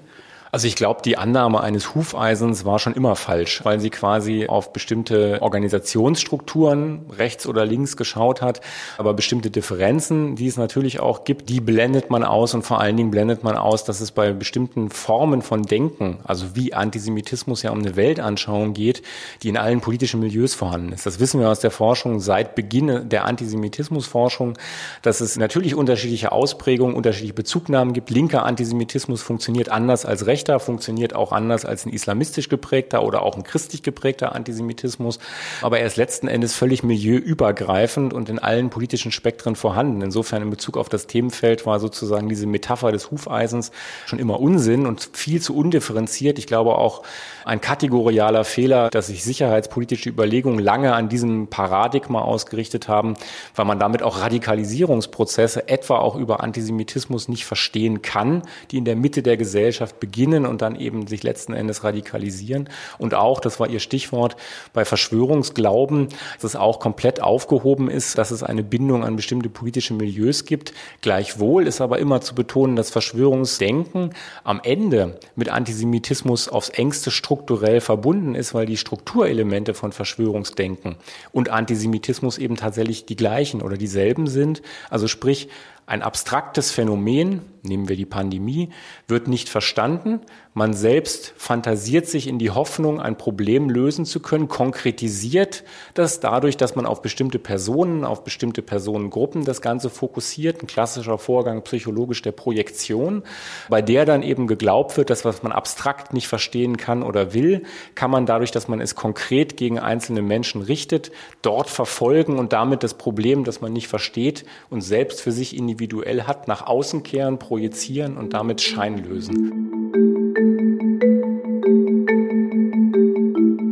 Also 0.52 0.66
ich 0.66 0.74
glaube, 0.74 1.02
die 1.04 1.16
Annahme 1.16 1.60
eines 1.60 1.94
Hufeisens 1.94 2.64
war 2.64 2.80
schon 2.80 2.94
immer 2.94 3.14
falsch, 3.14 3.64
weil 3.64 3.78
sie 3.78 3.90
quasi 3.90 4.46
auf 4.48 4.72
bestimmte 4.72 5.40
Organisationsstrukturen 5.42 7.06
rechts 7.16 7.46
oder 7.46 7.64
links 7.64 7.96
geschaut 7.96 8.42
hat. 8.42 8.60
Aber 8.98 9.14
bestimmte 9.14 9.50
Differenzen, 9.50 10.34
die 10.34 10.48
es 10.48 10.56
natürlich 10.56 10.98
auch 10.98 11.22
gibt, 11.22 11.48
die 11.48 11.60
blendet 11.60 12.10
man 12.10 12.24
aus 12.24 12.54
und 12.54 12.62
vor 12.62 12.80
allen 12.80 12.96
Dingen 12.96 13.12
blendet 13.12 13.44
man 13.44 13.56
aus, 13.56 13.84
dass 13.84 14.00
es 14.00 14.10
bei 14.10 14.32
bestimmten 14.32 14.90
Formen 14.90 15.42
von 15.42 15.62
Denken, 15.62 16.18
also 16.24 16.56
wie 16.56 16.74
Antisemitismus 16.74 17.62
ja 17.62 17.70
um 17.70 17.78
eine 17.78 17.94
Weltanschauung 17.94 18.74
geht, 18.74 19.02
die 19.42 19.50
in 19.50 19.56
allen 19.56 19.80
politischen 19.80 20.18
Milieus 20.18 20.54
vorhanden 20.54 20.92
ist. 20.92 21.06
Das 21.06 21.20
wissen 21.20 21.38
wir 21.38 21.48
aus 21.48 21.60
der 21.60 21.70
Forschung 21.70 22.18
seit 22.18 22.56
Beginn 22.56 23.08
der 23.08 23.24
Antisemitismusforschung, 23.24 24.58
dass 25.02 25.20
es 25.20 25.36
natürlich 25.36 25.76
unterschiedliche 25.76 26.32
Ausprägungen, 26.32 26.96
unterschiedliche 26.96 27.34
Bezugnahmen 27.34 27.92
gibt. 27.92 28.10
Linker 28.10 28.44
Antisemitismus 28.44 29.22
funktioniert 29.22 29.68
anders 29.68 30.04
als 30.04 30.26
rechter 30.26 30.39
rechter 30.40 30.58
funktioniert 30.58 31.14
auch 31.14 31.32
anders 31.32 31.66
als 31.66 31.84
ein 31.84 31.92
islamistisch 31.92 32.48
geprägter 32.48 33.02
oder 33.02 33.22
auch 33.22 33.36
ein 33.36 33.42
christlich 33.42 33.82
geprägter 33.82 34.34
Antisemitismus. 34.34 35.18
Aber 35.60 35.80
er 35.80 35.86
ist 35.86 35.98
letzten 35.98 36.28
Endes 36.28 36.54
völlig 36.54 36.82
milieuübergreifend 36.82 38.14
und 38.14 38.30
in 38.30 38.38
allen 38.38 38.70
politischen 38.70 39.12
Spektren 39.12 39.54
vorhanden. 39.54 40.00
Insofern 40.00 40.42
in 40.42 40.48
Bezug 40.48 40.78
auf 40.78 40.88
das 40.88 41.06
Themenfeld 41.06 41.66
war 41.66 41.78
sozusagen 41.78 42.30
diese 42.30 42.46
Metapher 42.46 42.90
des 42.90 43.10
Hufeisens 43.10 43.70
schon 44.06 44.18
immer 44.18 44.40
Unsinn 44.40 44.86
und 44.86 45.10
viel 45.12 45.42
zu 45.42 45.54
undifferenziert. 45.54 46.38
Ich 46.38 46.46
glaube 46.46 46.78
auch 46.78 47.02
ein 47.44 47.60
kategorialer 47.60 48.44
Fehler, 48.44 48.88
dass 48.88 49.08
sich 49.08 49.22
sicherheitspolitische 49.22 50.08
Überlegungen 50.08 50.58
lange 50.58 50.94
an 50.94 51.10
diesem 51.10 51.48
Paradigma 51.48 52.22
ausgerichtet 52.22 52.88
haben, 52.88 53.14
weil 53.54 53.66
man 53.66 53.78
damit 53.78 54.02
auch 54.02 54.20
Radikalisierungsprozesse 54.20 55.68
etwa 55.68 55.98
auch 55.98 56.16
über 56.16 56.42
Antisemitismus 56.42 57.28
nicht 57.28 57.44
verstehen 57.44 58.00
kann, 58.00 58.42
die 58.70 58.78
in 58.78 58.86
der 58.86 58.96
Mitte 58.96 59.22
der 59.22 59.36
Gesellschaft 59.36 60.00
beginnen 60.00 60.29
beginnen 60.30 60.46
und 60.46 60.62
dann 60.62 60.76
eben 60.76 61.06
sich 61.06 61.22
letzten 61.22 61.52
Endes 61.52 61.82
radikalisieren. 61.84 62.68
Und 62.98 63.14
auch, 63.14 63.40
das 63.40 63.58
war 63.58 63.68
Ihr 63.68 63.80
Stichwort, 63.80 64.36
bei 64.72 64.84
Verschwörungsglauben, 64.84 66.08
dass 66.36 66.44
es 66.44 66.56
auch 66.56 66.78
komplett 66.78 67.20
aufgehoben 67.20 67.90
ist, 67.90 68.18
dass 68.18 68.30
es 68.30 68.42
eine 68.42 68.62
Bindung 68.62 69.04
an 69.04 69.16
bestimmte 69.16 69.48
politische 69.48 69.94
Milieus 69.94 70.44
gibt. 70.44 70.72
Gleichwohl 71.00 71.66
ist 71.66 71.80
aber 71.80 71.98
immer 71.98 72.20
zu 72.20 72.34
betonen, 72.34 72.76
dass 72.76 72.90
Verschwörungsdenken 72.90 74.10
am 74.44 74.60
Ende 74.62 75.18
mit 75.34 75.48
Antisemitismus 75.48 76.48
aufs 76.48 76.68
engste 76.70 77.10
strukturell 77.10 77.80
verbunden 77.80 78.34
ist, 78.34 78.54
weil 78.54 78.66
die 78.66 78.76
Strukturelemente 78.76 79.74
von 79.74 79.92
Verschwörungsdenken 79.92 80.96
und 81.32 81.48
Antisemitismus 81.48 82.38
eben 82.38 82.56
tatsächlich 82.56 83.06
die 83.06 83.16
gleichen 83.16 83.62
oder 83.62 83.76
dieselben 83.76 84.26
sind. 84.26 84.62
Also 84.90 85.08
sprich, 85.08 85.48
ein 85.90 86.02
abstraktes 86.02 86.70
Phänomen, 86.70 87.42
nehmen 87.64 87.88
wir 87.88 87.96
die 87.96 88.06
Pandemie, 88.06 88.68
wird 89.08 89.26
nicht 89.26 89.48
verstanden. 89.48 90.20
Man 90.52 90.74
selbst 90.74 91.32
fantasiert 91.36 92.08
sich 92.08 92.26
in 92.26 92.40
die 92.40 92.50
Hoffnung, 92.50 93.00
ein 93.00 93.16
Problem 93.16 93.70
lösen 93.70 94.04
zu 94.04 94.18
können, 94.18 94.48
konkretisiert 94.48 95.62
das 95.94 96.18
dadurch, 96.18 96.56
dass 96.56 96.74
man 96.74 96.86
auf 96.86 97.02
bestimmte 97.02 97.38
Personen, 97.38 98.04
auf 98.04 98.24
bestimmte 98.24 98.60
Personengruppen 98.60 99.44
das 99.44 99.62
Ganze 99.62 99.90
fokussiert. 99.90 100.60
Ein 100.60 100.66
klassischer 100.66 101.18
Vorgang 101.18 101.62
psychologisch 101.62 102.22
der 102.22 102.32
Projektion, 102.32 103.22
bei 103.68 103.80
der 103.80 104.04
dann 104.04 104.24
eben 104.24 104.48
geglaubt 104.48 104.96
wird, 104.96 105.10
dass 105.10 105.24
was 105.24 105.44
man 105.44 105.52
abstrakt 105.52 106.12
nicht 106.14 106.26
verstehen 106.26 106.76
kann 106.76 107.04
oder 107.04 107.32
will, 107.32 107.62
kann 107.94 108.10
man 108.10 108.26
dadurch, 108.26 108.50
dass 108.50 108.66
man 108.66 108.80
es 108.80 108.96
konkret 108.96 109.56
gegen 109.56 109.78
einzelne 109.78 110.20
Menschen 110.20 110.62
richtet, 110.62 111.12
dort 111.42 111.70
verfolgen 111.70 112.40
und 112.40 112.52
damit 112.52 112.82
das 112.82 112.94
Problem, 112.94 113.44
das 113.44 113.60
man 113.60 113.72
nicht 113.72 113.86
versteht 113.86 114.44
und 114.68 114.80
selbst 114.80 115.20
für 115.20 115.30
sich 115.30 115.56
individuell 115.56 116.24
hat, 116.24 116.48
nach 116.48 116.66
außen 116.66 117.04
kehren, 117.04 117.38
projizieren 117.38 118.16
und 118.16 118.34
damit 118.34 118.60
Schein 118.60 118.98
lösen. 118.98 119.70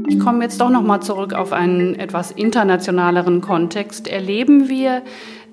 Ich 0.09 0.21
komme 0.21 0.45
jetzt 0.45 0.61
doch 0.61 0.71
noch 0.71 0.83
mal 0.83 1.01
zurück 1.01 1.33
auf 1.33 1.53
einen 1.53 1.95
etwas 1.99 2.31
internationaleren 2.31 3.41
Kontext. 3.41 4.09
Erleben 4.09 4.69
wir 4.69 5.03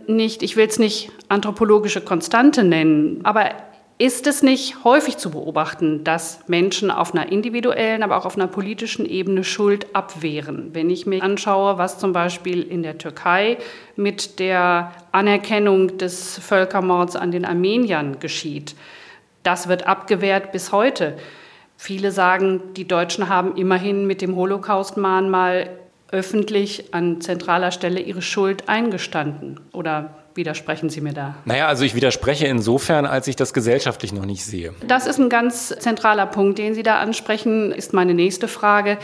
nicht, 0.08 0.44
ich 0.44 0.58
will 0.58 0.68
es 0.68 0.80
nicht 0.80 1.12
anthropologische 1.30 2.02
Konstante 2.02 2.64
nennen, 2.64 3.22
aber 3.24 3.52
ist 3.98 4.28
es 4.28 4.44
nicht 4.44 4.84
häufig 4.84 5.18
zu 5.18 5.32
beobachten, 5.32 6.04
dass 6.04 6.50
Menschen 6.50 6.92
auf 6.92 7.14
einer 7.14 7.32
individuellen, 7.32 8.04
aber 8.04 8.18
auch 8.18 8.26
auf 8.26 8.36
einer 8.36 8.48
politischen 8.48 9.06
Ebene 9.06 9.46
Schuld 9.46 9.96
abwehren? 9.96 10.72
Wenn 10.74 10.90
ich 10.90 11.06
mir 11.06 11.24
anschaue, 11.24 11.78
was 11.78 11.98
zum 11.98 12.12
Beispiel 12.12 12.62
in 12.62 12.84
der 12.84 12.98
Türkei 12.98 13.58
mit 13.96 14.40
der 14.40 14.92
Anerkennung 15.14 15.98
des 15.98 16.38
Völkermords 16.40 17.16
an 17.16 17.32
den 17.32 17.46
Armeniern 17.46 18.20
geschieht, 18.20 18.76
das 19.46 19.68
wird 19.68 19.88
abgewehrt 19.88 20.52
bis 20.52 20.72
heute. 20.72 21.18
Viele 21.78 22.12
sagen, 22.12 22.74
die 22.76 22.88
Deutschen 22.88 23.30
haben 23.30 23.56
immerhin 23.56 24.08
mit 24.08 24.22
dem 24.22 24.36
Holocaust-Mahnmal 24.36 25.70
öffentlich 26.12 26.94
an 26.94 27.22
zentraler 27.22 27.72
Stelle 27.72 28.00
ihre 28.00 28.22
Schuld 28.22 28.70
eingestanden. 28.70 29.60
Oder 29.74 30.25
widersprechen 30.36 30.90
Sie 30.90 31.02
mir 31.02 31.14
da? 31.14 31.36
Naja, 31.46 31.68
also 31.68 31.84
ich 31.84 31.96
widerspreche 31.96 32.46
insofern, 32.48 33.06
als 33.06 33.28
ich 33.28 33.36
das 33.36 33.54
gesellschaftlich 33.54 34.14
noch 34.14 34.26
nicht 34.26 34.46
sehe. 34.46 34.74
Das 34.88 35.08
ist 35.08 35.20
ein 35.20 35.30
ganz 35.30 35.70
zentraler 35.80 36.26
Punkt, 36.26 36.60
den 36.60 36.74
Sie 36.76 36.84
da 36.84 37.00
ansprechen, 37.00 37.72
ist 37.72 37.94
meine 37.94 38.14
nächste 38.14 38.48
Frage. 38.48 38.98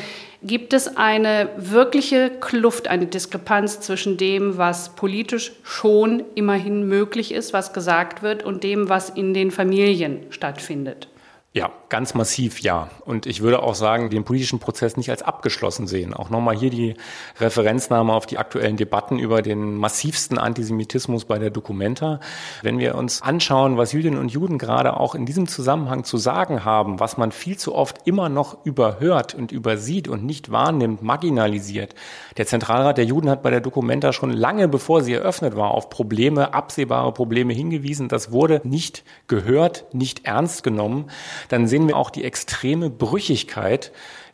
Gibt 0.44 0.74
es 0.74 0.98
eine 0.98 1.50
wirkliche 1.56 2.32
Kluft, 2.32 2.88
eine 2.88 3.06
Diskrepanz 3.06 3.80
zwischen 3.80 4.18
dem, 4.18 4.58
was 4.58 4.96
politisch 4.96 5.52
schon 5.64 6.24
immerhin 6.34 6.88
möglich 6.88 7.32
ist, 7.32 7.54
was 7.54 7.74
gesagt 7.74 8.24
wird, 8.24 8.44
und 8.44 8.64
dem, 8.64 8.90
was 8.90 9.12
in 9.12 9.34
den 9.36 9.52
Familien 9.52 10.22
stattfindet? 10.32 11.11
Ja, 11.54 11.70
ganz 11.90 12.14
massiv 12.14 12.62
ja. 12.62 12.90
Und 13.04 13.26
ich 13.26 13.42
würde 13.42 13.62
auch 13.62 13.76
sagen, 13.76 14.10
den 14.10 14.24
politischen 14.24 14.60
Prozess 14.60 14.96
nicht 14.96 15.10
als 15.10 15.22
abgeschlossen 15.22 15.86
sehen. 15.86 16.14
Auch 16.14 16.30
nochmal 16.30 16.56
hier 16.56 16.70
die 16.70 16.94
Referenznahme 17.42 18.14
auf 18.14 18.26
die 18.26 18.38
aktuellen 18.38 18.78
Debatten 18.78 19.20
über 19.20 19.42
den 19.42 19.76
massivsten 19.76 20.38
Antisemitismus 20.38 21.26
bei 21.26 21.40
der 21.40 21.50
Documenta. 21.50 22.22
Wenn 22.62 22.80
wir 22.80 22.96
uns 22.96 23.22
anschauen, 23.22 23.76
was 23.76 23.92
Jüdinnen 23.92 24.18
und 24.18 24.32
Juden 24.32 24.60
gerade 24.60 24.96
auch 24.96 25.14
in 25.14 25.26
diesem 25.26 25.46
Zusammenhang 25.46 26.06
zu 26.06 26.16
sagen 26.16 26.64
haben, 26.64 27.02
was 27.02 27.18
man 27.18 27.34
viel 27.34 27.58
zu 27.58 27.76
oft 27.76 28.08
immer 28.08 28.30
noch 28.30 28.66
überhört 28.66 29.36
und 29.36 29.52
übersieht 29.52 30.08
und 30.08 30.24
nicht 30.24 30.54
wahrnimmt, 30.54 31.02
marginalisiert. 31.02 31.96
Der 32.38 32.48
Zentralrat 32.48 32.98
der 32.98 33.04
Juden 33.04 33.30
hat 33.30 33.44
bei 33.44 33.50
der 33.50 33.60
Documenta 33.60 34.14
schon 34.14 34.32
lange 34.32 34.70
bevor 34.70 35.02
sie 35.02 35.16
eröffnet 35.16 35.58
war, 35.58 35.72
auf 35.72 35.90
Probleme, 35.90 36.54
absehbare 36.54 37.12
Probleme 37.12 37.52
hingewiesen. 37.52 38.08
Das 38.08 38.32
wurde 38.32 38.62
nicht 38.64 39.04
gehört, 39.28 39.94
nicht 39.94 40.24
ernst 40.24 40.64
genommen 40.64 41.12
dann 41.50 41.68
sehen 41.68 41.88
wir 41.88 41.98
auch 41.98 42.10
die 42.10 42.24
extreme 42.24 42.90
Brüchigkeit 42.90 43.92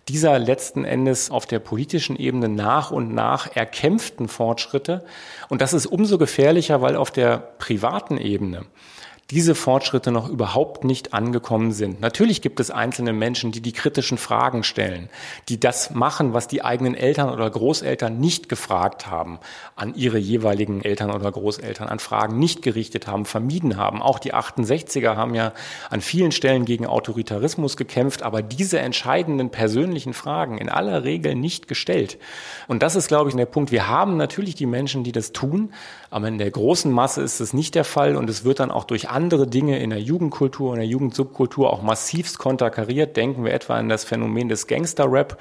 dieser 0.08 0.40
letzten 0.40 0.86
Endes 0.86 1.30
auf 1.32 1.46
der 1.46 1.60
politischen 1.60 2.16
Ebene 2.16 2.48
nach 2.48 2.92
und 2.92 3.14
nach 3.14 3.56
erkämpften 3.56 4.28
Fortschritte. 4.28 5.04
Und 5.50 5.62
das 5.62 5.74
ist 5.74 5.86
umso 5.86 6.18
gefährlicher, 6.18 6.82
weil 6.82 6.96
auf 6.96 7.12
der 7.12 7.38
privaten 7.38 8.18
Ebene 8.18 8.66
diese 9.30 9.56
Fortschritte 9.56 10.12
noch 10.12 10.30
überhaupt 10.30 10.86
nicht 10.86 11.14
angekommen 11.14 11.74
sind. 11.74 12.00
Natürlich 12.00 12.42
gibt 12.42 12.62
es 12.62 12.72
einzelne 12.72 13.12
Menschen, 13.12 13.52
die 13.52 13.60
die 13.60 13.74
kritischen 13.74 14.18
Fragen 14.18 14.64
stellen, 14.64 15.10
die 15.50 15.60
das 15.60 15.92
machen, 15.92 16.34
was 16.34 16.48
die 16.48 16.64
eigenen 16.64 16.96
Eltern 16.96 17.30
oder 17.30 17.50
Großeltern 17.50 18.18
nicht 18.20 18.48
gefragt 18.48 19.08
haben, 19.08 19.40
an 19.76 19.96
ihre 19.96 20.18
jeweiligen 20.18 20.82
Eltern 20.82 21.12
oder 21.12 21.30
Großeltern, 21.30 21.90
an 21.90 22.00
Fragen 22.00 22.40
nicht 22.40 22.62
gerichtet 22.62 23.08
haben, 23.08 23.26
vermieden 23.26 23.76
haben. 23.76 24.02
Auch 24.02 24.20
die 24.20 24.34
68er 24.34 25.18
haben 25.18 25.36
ja 25.36 25.52
an 25.90 26.00
vielen 26.00 26.32
Stellen 26.32 26.64
gegen 26.64 26.88
Autoritarismus 26.88 27.76
gekämpft, 27.76 28.24
aber 28.24 28.42
diese 28.42 28.80
entscheidenden 28.80 29.50
persönlichen 29.50 30.14
Fragen 30.14 30.58
in 30.58 30.70
aller 30.70 31.04
Regel 31.04 31.36
nicht 31.36 31.68
gestellt. 31.68 32.18
Und 32.70 32.82
das 32.82 32.96
ist, 32.96 33.10
glaube 33.10 33.30
ich, 33.30 33.36
der 33.36 33.46
Punkt. 33.46 33.74
Wir 33.74 33.90
haben 33.90 34.16
natürlich 34.16 34.56
die 34.56 34.66
Menschen, 34.66 35.04
die 35.04 35.12
das 35.12 35.34
tun, 35.34 35.74
aber 36.10 36.30
in 36.30 36.38
der 36.38 36.50
großen 36.50 36.92
Masse 36.92 37.22
ist 37.22 37.42
es 37.42 37.54
nicht 37.54 37.76
der 37.76 37.84
Fall 37.84 38.16
und 38.16 38.30
es 38.30 38.46
wird 38.46 38.62
dann 38.62 38.72
auch 38.72 38.86
durch 38.86 39.10
Dinge 39.18 39.80
in 39.80 39.90
der 39.90 40.00
Jugendkultur, 40.00 40.74
in 40.74 40.80
der 40.80 40.88
Jugendsubkultur 40.88 41.74
auch 41.74 41.82
massivst 41.82 42.38
konterkariert. 42.38 43.18
Denken 43.18 43.44
wir 43.44 43.54
etwa 43.54 43.76
an 43.76 43.90
das 43.90 44.04
Phänomen 44.04 44.48
des 44.48 44.68
Gangster-Rap, 44.68 45.38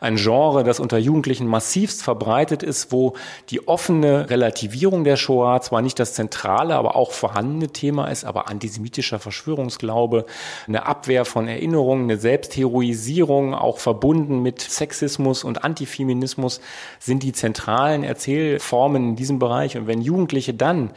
ein 0.00 0.16
Genre, 0.16 0.64
das 0.64 0.80
unter 0.80 0.98
Jugendlichen 0.98 1.46
massivst 1.46 2.02
verbreitet 2.02 2.62
ist, 2.62 2.90
wo 2.90 3.14
die 3.50 3.68
offene 3.68 4.30
Relativierung 4.30 5.04
der 5.04 5.16
Shoah 5.16 5.60
zwar 5.60 5.80
nicht 5.80 5.98
das 6.00 6.14
zentrale, 6.14 6.74
aber 6.74 6.96
auch 6.96 7.12
vorhandene 7.12 7.68
Thema 7.68 8.08
ist, 8.08 8.24
aber 8.24 8.48
antisemitischer 8.48 9.20
Verschwörungsglaube, 9.20 10.26
eine 10.66 10.86
Abwehr 10.86 11.24
von 11.24 11.46
Erinnerungen, 11.46 12.04
eine 12.04 12.16
Selbstheroisierung, 12.16 13.54
auch 13.54 13.78
verbunden 13.78 14.42
mit 14.42 14.60
Sexismus 14.60 15.44
und 15.44 15.62
Antifeminismus, 15.62 16.60
sind 16.98 17.22
die 17.22 17.32
zentralen 17.32 18.02
Erzählformen 18.02 19.10
in 19.10 19.16
diesem 19.16 19.38
Bereich. 19.38 19.76
Und 19.76 19.86
wenn 19.86 20.02
Jugendliche 20.02 20.52
dann 20.52 20.90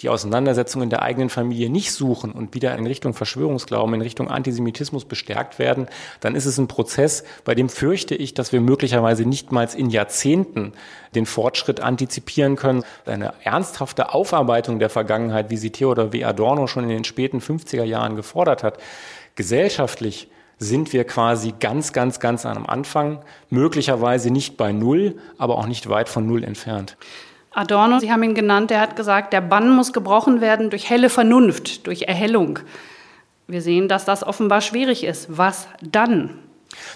die 0.00 0.08
Auseinandersetzung 0.08 0.82
in 0.82 0.90
der 0.90 1.02
eigenen 1.02 1.28
Familie 1.28 1.68
nicht 1.68 1.92
suchen 1.92 2.32
und 2.32 2.54
wieder 2.54 2.76
in 2.76 2.86
Richtung 2.86 3.12
Verschwörungsglauben, 3.12 3.94
in 3.94 4.00
Richtung 4.00 4.28
Antisemitismus 4.28 5.04
bestärkt 5.04 5.58
werden, 5.58 5.88
dann 6.20 6.34
ist 6.34 6.46
es 6.46 6.58
ein 6.58 6.68
Prozess, 6.68 7.24
bei 7.44 7.54
dem 7.54 7.68
fürchte 7.68 8.14
ich, 8.14 8.34
dass 8.34 8.52
wir 8.52 8.60
möglicherweise 8.60 9.24
nichtmals 9.24 9.74
in 9.74 9.90
Jahrzehnten 9.90 10.72
den 11.14 11.26
Fortschritt 11.26 11.80
antizipieren 11.80 12.56
können. 12.56 12.84
Eine 13.04 13.34
ernsthafte 13.42 14.14
Aufarbeitung 14.14 14.78
der 14.78 14.90
Vergangenheit, 14.90 15.50
wie 15.50 15.56
sie 15.56 15.70
Theodor 15.70 16.12
W. 16.12 16.24
Adorno 16.24 16.66
schon 16.66 16.84
in 16.84 16.90
den 16.90 17.04
späten 17.04 17.40
50er 17.40 17.84
Jahren 17.84 18.16
gefordert 18.16 18.62
hat, 18.62 18.78
gesellschaftlich 19.34 20.28
sind 20.58 20.92
wir 20.92 21.04
quasi 21.04 21.54
ganz, 21.58 21.92
ganz, 21.92 22.20
ganz 22.20 22.44
am 22.44 22.66
Anfang, 22.66 23.24
möglicherweise 23.48 24.30
nicht 24.30 24.56
bei 24.56 24.72
Null, 24.72 25.16
aber 25.38 25.56
auch 25.56 25.66
nicht 25.66 25.88
weit 25.88 26.08
von 26.08 26.26
Null 26.26 26.44
entfernt. 26.44 26.96
Adorno, 27.52 27.98
Sie 27.98 28.12
haben 28.12 28.22
ihn 28.22 28.34
genannt, 28.34 28.70
der 28.70 28.80
hat 28.80 28.96
gesagt, 28.96 29.32
der 29.32 29.40
Bann 29.40 29.70
muss 29.70 29.92
gebrochen 29.92 30.40
werden 30.40 30.70
durch 30.70 30.88
helle 30.88 31.08
Vernunft, 31.08 31.86
durch 31.86 32.02
Erhellung. 32.02 32.60
Wir 33.48 33.62
sehen, 33.62 33.88
dass 33.88 34.04
das 34.04 34.22
offenbar 34.22 34.60
schwierig 34.60 35.02
ist. 35.02 35.26
Was 35.36 35.66
dann? 35.82 36.38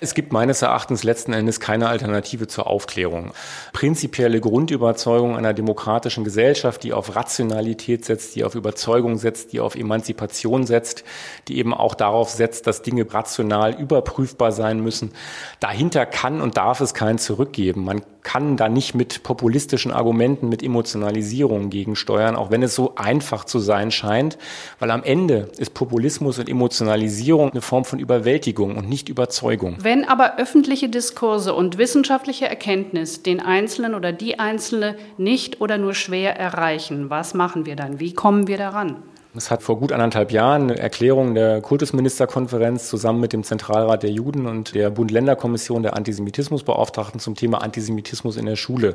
Es 0.01 0.15
gibt 0.15 0.33
meines 0.33 0.63
Erachtens 0.63 1.03
letzten 1.03 1.33
Endes 1.33 1.59
keine 1.59 1.89
Alternative 1.89 2.47
zur 2.47 2.69
Aufklärung. 2.69 3.33
Prinzipielle 3.73 4.41
Grundüberzeugung 4.41 5.37
einer 5.37 5.53
demokratischen 5.53 6.23
Gesellschaft, 6.23 6.85
die 6.85 6.93
auf 6.93 7.17
Rationalität 7.17 8.05
setzt, 8.05 8.37
die 8.37 8.45
auf 8.45 8.55
Überzeugung 8.55 9.19
setzt, 9.19 9.53
die 9.53 9.59
auf 9.59 9.75
Emanzipation 9.75 10.65
setzt, 10.65 11.05
die 11.49 11.59
eben 11.59 11.75
auch 11.75 11.97
darauf 11.97 12.31
setzt, 12.31 12.69
dass 12.69 12.83
Dinge 12.83 13.13
rational 13.13 13.75
überprüfbar 13.75 14.53
sein 14.53 14.81
müssen. 14.81 15.13
Dahinter 15.59 16.07
kann 16.07 16.41
und 16.41 16.57
darf 16.57 16.81
es 16.81 16.95
kein 16.95 17.19
Zurückgeben. 17.19 17.85
Man 17.85 18.03
kann 18.25 18.57
da 18.57 18.69
nicht 18.69 18.95
mit 18.95 19.23
populistischen 19.23 19.93
Argumenten, 19.93 20.49
mit 20.49 20.65
Emotionalisierung 20.65 21.71
gegensteuern, 21.71 22.35
auch 22.35 22.51
wenn 22.51 22.65
es 22.65 22.75
so 22.75 22.97
einfach 22.97 23.45
zu 23.45 23.61
sein 23.61 23.93
scheint, 23.93 24.37
weil 24.81 24.91
am 24.91 25.05
Ende 25.05 25.53
ist 25.59 25.75
Populismus 25.75 26.41
und 26.41 26.49
Emotionalisierung 26.49 27.53
eine 27.53 27.61
Form 27.61 27.85
von 27.85 28.01
Überwältigung 28.01 28.77
und 28.77 28.89
nicht 28.89 29.09
Überzeugung. 29.09 29.77
Wenn 29.81 30.05
aber 30.05 30.39
öffentliche 30.39 30.89
Diskurse 30.89 31.55
und 31.55 31.79
wissenschaftliche 31.79 32.49
Erkenntnis 32.49 33.23
den 33.23 33.41
Einzelnen 33.41 33.95
oder 33.95 34.13
die 34.13 34.39
Einzelne 34.39 34.97
nicht 35.19 35.61
oder 35.61 35.79
nur 35.79 35.95
schwer 35.95 36.37
erreichen, 36.37 37.11
was 37.11 37.35
machen 37.35 37.67
wir 37.67 37.77
dann? 37.77 38.01
Wie 38.01 38.15
kommen 38.15 38.49
wir 38.49 38.57
daran? 38.57 39.03
Es 39.37 39.51
hat 39.51 39.65
vor 39.65 39.81
gut 39.81 39.91
anderthalb 39.91 40.31
Jahren 40.31 40.71
eine 40.71 40.79
Erklärung 40.79 41.35
der 41.35 41.61
Kultusministerkonferenz 41.61 42.89
zusammen 42.89 43.19
mit 43.19 43.33
dem 43.33 43.43
Zentralrat 43.43 44.05
der 44.05 44.11
Juden 44.11 44.47
und 44.47 44.77
der 44.77 44.91
Bund-Länder-Kommission 44.91 45.83
der 45.83 45.97
Antisemitismusbeauftragten 45.97 47.19
zum 47.19 47.35
Thema 47.35 47.59
Antisemitismus 47.61 48.37
in 48.37 48.47
der 48.47 48.55
Schule 48.55 48.95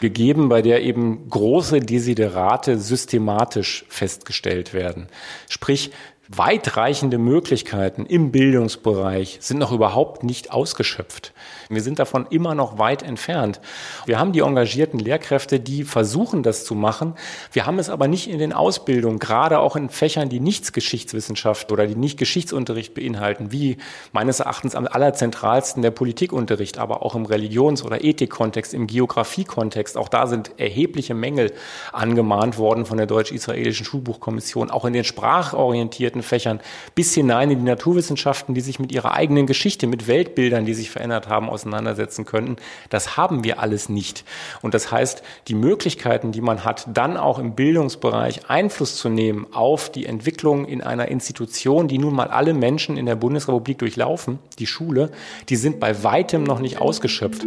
gegeben, 0.00 0.48
bei 0.48 0.60
der 0.60 0.82
eben 0.82 1.30
große 1.30 1.78
Desiderate 1.78 2.80
systematisch 2.80 3.84
festgestellt 3.88 4.74
werden. 4.74 5.06
Sprich, 5.48 5.92
weitreichende 6.28 7.18
Möglichkeiten 7.18 8.06
im 8.06 8.32
Bildungsbereich 8.32 9.38
sind 9.40 9.58
noch 9.58 9.70
überhaupt 9.70 10.24
nicht 10.24 10.50
ausgeschöpft. 10.50 11.32
Wir 11.68 11.82
sind 11.82 11.98
davon 11.98 12.26
immer 12.30 12.54
noch 12.54 12.78
weit 12.78 13.02
entfernt. 13.02 13.60
Wir 14.04 14.18
haben 14.18 14.32
die 14.32 14.40
engagierten 14.40 14.98
Lehrkräfte, 14.98 15.58
die 15.58 15.84
versuchen, 15.84 16.42
das 16.42 16.64
zu 16.64 16.74
machen. 16.74 17.14
Wir 17.52 17.66
haben 17.66 17.78
es 17.78 17.90
aber 17.90 18.06
nicht 18.06 18.30
in 18.30 18.38
den 18.38 18.52
Ausbildungen, 18.52 19.18
gerade 19.18 19.58
auch 19.58 19.74
in 19.74 19.88
Fächern, 19.88 20.28
die 20.28 20.40
nichts 20.40 20.72
Geschichtswissenschaft 20.72 21.72
oder 21.72 21.86
die 21.86 21.96
nicht 21.96 22.18
Geschichtsunterricht 22.18 22.94
beinhalten, 22.94 23.50
wie 23.50 23.78
meines 24.12 24.40
Erachtens 24.40 24.74
am 24.74 24.86
allerzentralsten 24.86 25.82
der 25.82 25.90
Politikunterricht, 25.90 26.78
aber 26.78 27.02
auch 27.02 27.14
im 27.14 27.26
Religions- 27.26 27.84
oder 27.84 28.04
Ethikkontext, 28.04 28.72
im 28.72 28.86
Geografiekontext. 28.86 29.96
Auch 29.96 30.08
da 30.08 30.26
sind 30.26 30.52
erhebliche 30.58 31.14
Mängel 31.14 31.52
angemahnt 31.92 32.58
worden 32.58 32.86
von 32.86 32.96
der 32.96 33.06
deutsch-israelischen 33.06 33.84
Schulbuchkommission, 33.86 34.70
auch 34.70 34.84
in 34.84 34.92
den 34.92 35.04
sprachorientierten 35.04 36.22
Fächern 36.22 36.60
bis 36.94 37.14
hinein 37.14 37.50
in 37.50 37.58
die 37.58 37.64
Naturwissenschaften, 37.64 38.54
die 38.54 38.60
sich 38.60 38.78
mit 38.78 38.92
ihrer 38.92 39.12
eigenen 39.12 39.46
Geschichte, 39.46 39.86
mit 39.86 40.06
Weltbildern, 40.06 40.64
die 40.64 40.74
sich 40.74 40.90
verändert 40.90 41.28
haben, 41.28 41.48
auseinandersetzen 41.56 42.24
könnten. 42.24 42.56
Das 42.90 43.16
haben 43.16 43.42
wir 43.42 43.60
alles 43.60 43.88
nicht. 43.88 44.24
Und 44.62 44.74
das 44.74 44.92
heißt, 44.92 45.22
die 45.48 45.54
Möglichkeiten, 45.54 46.30
die 46.30 46.40
man 46.40 46.64
hat, 46.64 46.86
dann 46.92 47.16
auch 47.16 47.38
im 47.38 47.54
Bildungsbereich 47.54 48.48
Einfluss 48.48 48.96
zu 48.96 49.08
nehmen 49.08 49.46
auf 49.52 49.90
die 49.90 50.06
Entwicklung 50.06 50.66
in 50.66 50.82
einer 50.82 51.08
Institution, 51.08 51.88
die 51.88 51.98
nun 51.98 52.14
mal 52.14 52.28
alle 52.28 52.54
Menschen 52.54 52.96
in 52.96 53.06
der 53.06 53.16
Bundesrepublik 53.16 53.78
durchlaufen, 53.78 54.38
die 54.58 54.66
Schule, 54.66 55.10
die 55.48 55.56
sind 55.56 55.80
bei 55.80 56.04
weitem 56.04 56.44
noch 56.44 56.60
nicht 56.60 56.80
ausgeschöpft. 56.80 57.44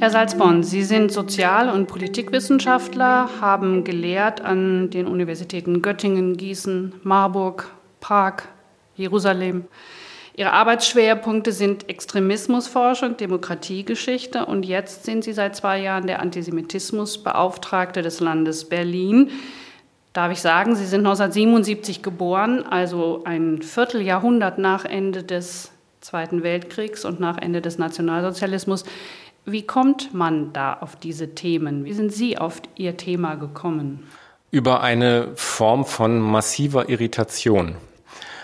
Herr 0.00 0.08
Salzborn, 0.08 0.62
Sie 0.62 0.82
sind 0.82 1.12
Sozial- 1.12 1.68
und 1.68 1.86
Politikwissenschaftler, 1.86 3.28
haben 3.42 3.84
gelehrt 3.84 4.40
an 4.40 4.88
den 4.88 5.06
Universitäten 5.06 5.82
Göttingen, 5.82 6.38
Gießen, 6.38 6.94
Marburg, 7.02 7.70
Prag, 8.00 8.44
Jerusalem. 9.00 9.64
Ihre 10.36 10.52
Arbeitsschwerpunkte 10.52 11.52
sind 11.52 11.88
Extremismusforschung, 11.88 13.16
Demokratiegeschichte 13.16 14.46
und 14.46 14.64
jetzt 14.64 15.04
sind 15.04 15.24
Sie 15.24 15.32
seit 15.32 15.56
zwei 15.56 15.80
Jahren 15.80 16.06
der 16.06 16.20
Antisemitismusbeauftragte 16.20 18.00
des 18.02 18.20
Landes 18.20 18.68
Berlin. 18.68 19.30
Darf 20.12 20.32
ich 20.32 20.40
sagen, 20.40 20.76
Sie 20.76 20.86
sind 20.86 21.00
1977 21.00 22.02
geboren, 22.02 22.64
also 22.64 23.22
ein 23.24 23.62
Vierteljahrhundert 23.62 24.58
nach 24.58 24.84
Ende 24.84 25.22
des 25.22 25.72
Zweiten 26.00 26.42
Weltkriegs 26.42 27.04
und 27.04 27.20
nach 27.20 27.36
Ende 27.36 27.60
des 27.60 27.78
Nationalsozialismus. 27.78 28.84
Wie 29.44 29.66
kommt 29.66 30.14
man 30.14 30.52
da 30.52 30.74
auf 30.74 30.96
diese 30.96 31.34
Themen? 31.34 31.84
Wie 31.84 31.92
sind 31.92 32.12
Sie 32.12 32.38
auf 32.38 32.62
Ihr 32.76 32.96
Thema 32.96 33.34
gekommen? 33.34 34.06
Über 34.50 34.80
eine 34.80 35.28
Form 35.34 35.84
von 35.84 36.18
massiver 36.18 36.88
Irritation. 36.88 37.76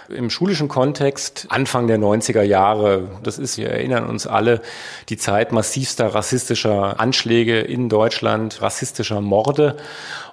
Im 0.08 0.30
schulischen 0.30 0.68
Kontext, 0.68 1.46
Anfang 1.48 1.88
der 1.88 1.98
90er 1.98 2.42
Jahre, 2.42 3.08
das 3.22 3.38
ist, 3.38 3.58
wir 3.58 3.70
erinnern 3.70 4.06
uns 4.06 4.26
alle, 4.26 4.60
die 5.08 5.16
Zeit 5.16 5.52
massivster 5.52 6.14
rassistischer 6.14 7.00
Anschläge 7.00 7.60
in 7.60 7.88
Deutschland, 7.88 8.62
rassistischer 8.62 9.20
Morde. 9.20 9.76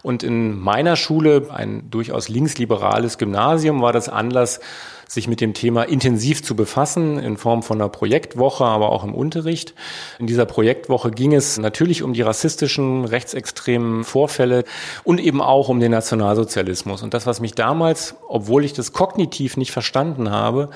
Und 0.04 0.22
in 0.22 0.60
meiner 0.60 0.96
Schule, 0.96 1.48
ein 1.52 1.90
durchaus 1.90 2.30
linksliberales 2.30 3.18
Gymnasium, 3.18 3.82
war 3.82 3.94
das 3.94 4.10
Anlass, 4.10 4.60
sich 5.08 5.28
mit 5.28 5.42
dem 5.42 5.54
Thema 5.54 5.84
intensiv 5.84 6.44
zu 6.44 6.56
befassen, 6.56 7.20
in 7.20 7.38
Form 7.38 7.64
von 7.64 7.80
einer 7.80 7.90
Projektwoche, 7.90 8.66
aber 8.66 8.92
auch 8.92 9.04
im 9.04 9.14
Unterricht. 9.14 9.74
In 10.20 10.28
dieser 10.28 10.46
Projektwoche 10.46 11.12
ging 11.12 11.34
es 11.34 11.58
natürlich 11.58 12.04
um 12.04 12.14
die 12.14 12.22
rassistischen, 12.22 13.06
rechtsextremen 13.06 14.04
Vorfälle 14.04 14.64
und 15.04 15.20
eben 15.20 15.42
auch 15.42 15.70
um 15.70 15.80
den 15.80 15.92
Nationalsozialismus. 15.92 17.04
Und 17.04 17.14
das, 17.14 17.26
was 17.26 17.42
mich 17.42 17.54
damals, 17.54 18.16
obwohl 18.28 18.66
ich 18.66 18.74
das 18.74 18.94
kognitiv 18.94 19.58
nicht 19.58 19.72
verstanden 19.72 20.32
habe, 20.32 20.70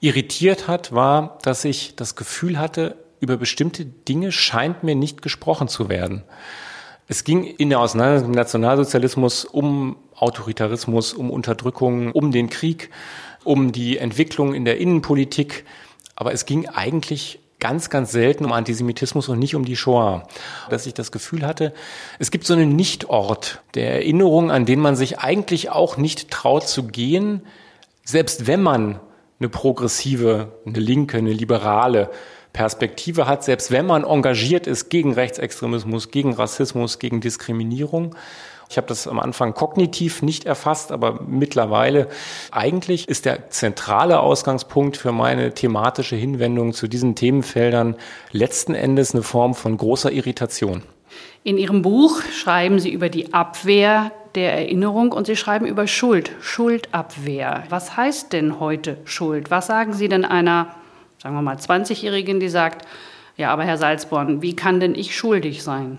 irritiert 0.00 0.68
hat, 0.68 0.92
war, 0.92 1.38
dass 1.42 1.64
ich 1.64 1.96
das 1.96 2.16
Gefühl 2.16 2.58
hatte, 2.58 2.96
über 3.20 3.36
bestimmte 3.36 3.84
Dinge 3.84 4.32
scheint 4.32 4.82
mir 4.82 4.96
nicht 4.96 5.22
gesprochen 5.22 5.68
zu 5.68 5.88
werden. 5.88 6.24
Es 7.08 7.24
ging 7.24 7.44
in 7.44 7.68
der 7.68 7.80
Auseinandersetzung 7.80 8.30
mit 8.30 8.36
dem 8.36 8.40
Nationalsozialismus 8.40 9.44
um 9.44 9.96
Autoritarismus, 10.16 11.12
um 11.12 11.30
Unterdrückung, 11.30 12.12
um 12.12 12.30
den 12.30 12.48
Krieg, 12.48 12.90
um 13.44 13.72
die 13.72 13.98
Entwicklung 13.98 14.54
in 14.54 14.64
der 14.64 14.78
Innenpolitik. 14.78 15.64
Aber 16.16 16.32
es 16.32 16.46
ging 16.46 16.68
eigentlich 16.68 17.38
ganz, 17.62 17.90
ganz 17.90 18.10
selten 18.10 18.44
um 18.44 18.52
Antisemitismus 18.52 19.28
und 19.28 19.38
nicht 19.38 19.54
um 19.54 19.64
die 19.64 19.76
Shoah. 19.76 20.26
Dass 20.68 20.86
ich 20.86 20.94
das 20.94 21.12
Gefühl 21.12 21.46
hatte, 21.46 21.72
es 22.18 22.32
gibt 22.32 22.44
so 22.44 22.54
einen 22.54 22.74
Nichtort 22.74 23.62
der 23.74 23.92
Erinnerung, 23.92 24.50
an 24.50 24.66
den 24.66 24.80
man 24.80 24.96
sich 24.96 25.20
eigentlich 25.20 25.70
auch 25.70 25.96
nicht 25.96 26.30
traut 26.30 26.66
zu 26.66 26.88
gehen, 26.88 27.42
selbst 28.04 28.48
wenn 28.48 28.62
man 28.62 28.98
eine 29.38 29.48
progressive, 29.48 30.52
eine 30.66 30.80
linke, 30.80 31.18
eine 31.18 31.32
liberale 31.32 32.10
Perspektive 32.52 33.26
hat, 33.26 33.44
selbst 33.44 33.70
wenn 33.70 33.86
man 33.86 34.04
engagiert 34.04 34.66
ist 34.66 34.90
gegen 34.90 35.14
Rechtsextremismus, 35.14 36.10
gegen 36.10 36.34
Rassismus, 36.34 36.98
gegen 36.98 37.20
Diskriminierung. 37.20 38.16
Ich 38.72 38.78
habe 38.78 38.86
das 38.86 39.06
am 39.06 39.20
Anfang 39.20 39.52
kognitiv 39.52 40.22
nicht 40.22 40.46
erfasst, 40.46 40.92
aber 40.92 41.20
mittlerweile 41.26 42.08
eigentlich 42.52 43.06
ist 43.06 43.26
der 43.26 43.50
zentrale 43.50 44.20
Ausgangspunkt 44.20 44.96
für 44.96 45.12
meine 45.12 45.52
thematische 45.52 46.16
Hinwendung 46.16 46.72
zu 46.72 46.88
diesen 46.88 47.14
Themenfeldern 47.14 47.96
letzten 48.30 48.74
Endes 48.74 49.12
eine 49.12 49.22
Form 49.22 49.54
von 49.54 49.76
großer 49.76 50.10
Irritation. 50.10 50.82
In 51.44 51.58
Ihrem 51.58 51.82
Buch 51.82 52.22
schreiben 52.22 52.78
Sie 52.78 52.90
über 52.90 53.10
die 53.10 53.34
Abwehr 53.34 54.10
der 54.34 54.54
Erinnerung 54.54 55.12
und 55.12 55.26
Sie 55.26 55.36
schreiben 55.36 55.66
über 55.66 55.86
Schuld, 55.86 56.32
Schuldabwehr. 56.40 57.64
Was 57.68 57.98
heißt 57.98 58.32
denn 58.32 58.58
heute 58.58 58.96
Schuld? 59.04 59.50
Was 59.50 59.66
sagen 59.66 59.92
Sie 59.92 60.08
denn 60.08 60.24
einer, 60.24 60.74
sagen 61.22 61.34
wir 61.34 61.42
mal, 61.42 61.56
20-Jährigen, 61.56 62.40
die 62.40 62.48
sagt, 62.48 62.88
ja, 63.36 63.52
aber 63.52 63.64
Herr 63.64 63.76
Salzborn, 63.76 64.40
wie 64.40 64.56
kann 64.56 64.80
denn 64.80 64.94
ich 64.94 65.14
schuldig 65.14 65.62
sein? 65.62 65.98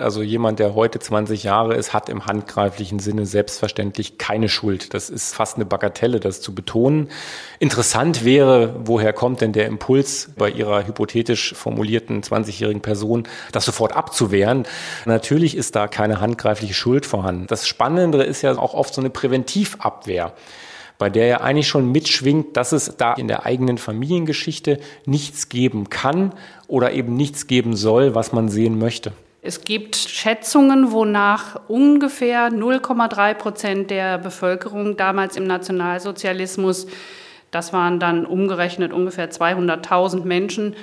Also 0.00 0.22
jemand, 0.22 0.58
der 0.58 0.74
heute 0.74 0.98
20 0.98 1.44
Jahre 1.44 1.74
ist, 1.74 1.92
hat 1.92 2.08
im 2.08 2.26
handgreiflichen 2.26 2.98
Sinne 2.98 3.26
selbstverständlich 3.26 4.18
keine 4.18 4.48
Schuld. 4.48 4.94
Das 4.94 5.10
ist 5.10 5.34
fast 5.34 5.56
eine 5.56 5.64
Bagatelle, 5.64 6.20
das 6.20 6.40
zu 6.40 6.54
betonen. 6.54 7.08
Interessant 7.58 8.24
wäre, 8.24 8.74
woher 8.84 9.12
kommt 9.12 9.40
denn 9.40 9.52
der 9.52 9.66
Impuls 9.66 10.30
bei 10.36 10.50
Ihrer 10.50 10.86
hypothetisch 10.86 11.54
formulierten 11.54 12.22
20-jährigen 12.22 12.82
Person, 12.82 13.28
das 13.52 13.64
sofort 13.64 13.94
abzuwehren? 13.94 14.64
Natürlich 15.04 15.56
ist 15.56 15.76
da 15.76 15.88
keine 15.88 16.20
handgreifliche 16.20 16.74
Schuld 16.74 17.06
vorhanden. 17.06 17.46
Das 17.46 17.68
Spannende 17.68 18.22
ist 18.22 18.42
ja 18.42 18.56
auch 18.56 18.74
oft 18.74 18.94
so 18.94 19.00
eine 19.00 19.10
Präventivabwehr 19.10 20.32
bei 20.98 21.08
der 21.08 21.26
ja 21.26 21.40
eigentlich 21.40 21.66
schon 21.66 21.90
mitschwingt, 21.90 22.58
dass 22.58 22.72
es 22.72 22.94
da 22.98 23.14
in 23.14 23.26
der 23.26 23.46
eigenen 23.46 23.78
Familiengeschichte 23.78 24.78
nichts 25.06 25.48
geben 25.48 25.88
kann 25.88 26.34
oder 26.68 26.92
eben 26.92 27.16
nichts 27.16 27.46
geben 27.46 27.74
soll, 27.74 28.14
was 28.14 28.32
man 28.32 28.50
sehen 28.50 28.78
möchte. 28.78 29.14
Es 29.42 29.62
gibt 29.62 29.96
Schätzungen, 29.96 30.92
wonach 30.92 31.60
ungefähr 31.66 32.50
0,3 32.50 33.34
Prozent 33.34 33.90
der 33.90 34.18
Bevölkerung 34.18 34.98
damals 34.98 35.36
im 35.36 35.44
Nationalsozialismus, 35.44 36.86
das 37.50 37.72
waren 37.72 37.98
dann 37.98 38.26
umgerechnet 38.26 38.92
ungefähr 38.92 39.30
200.000 39.30 40.24
Menschen, 40.24 40.76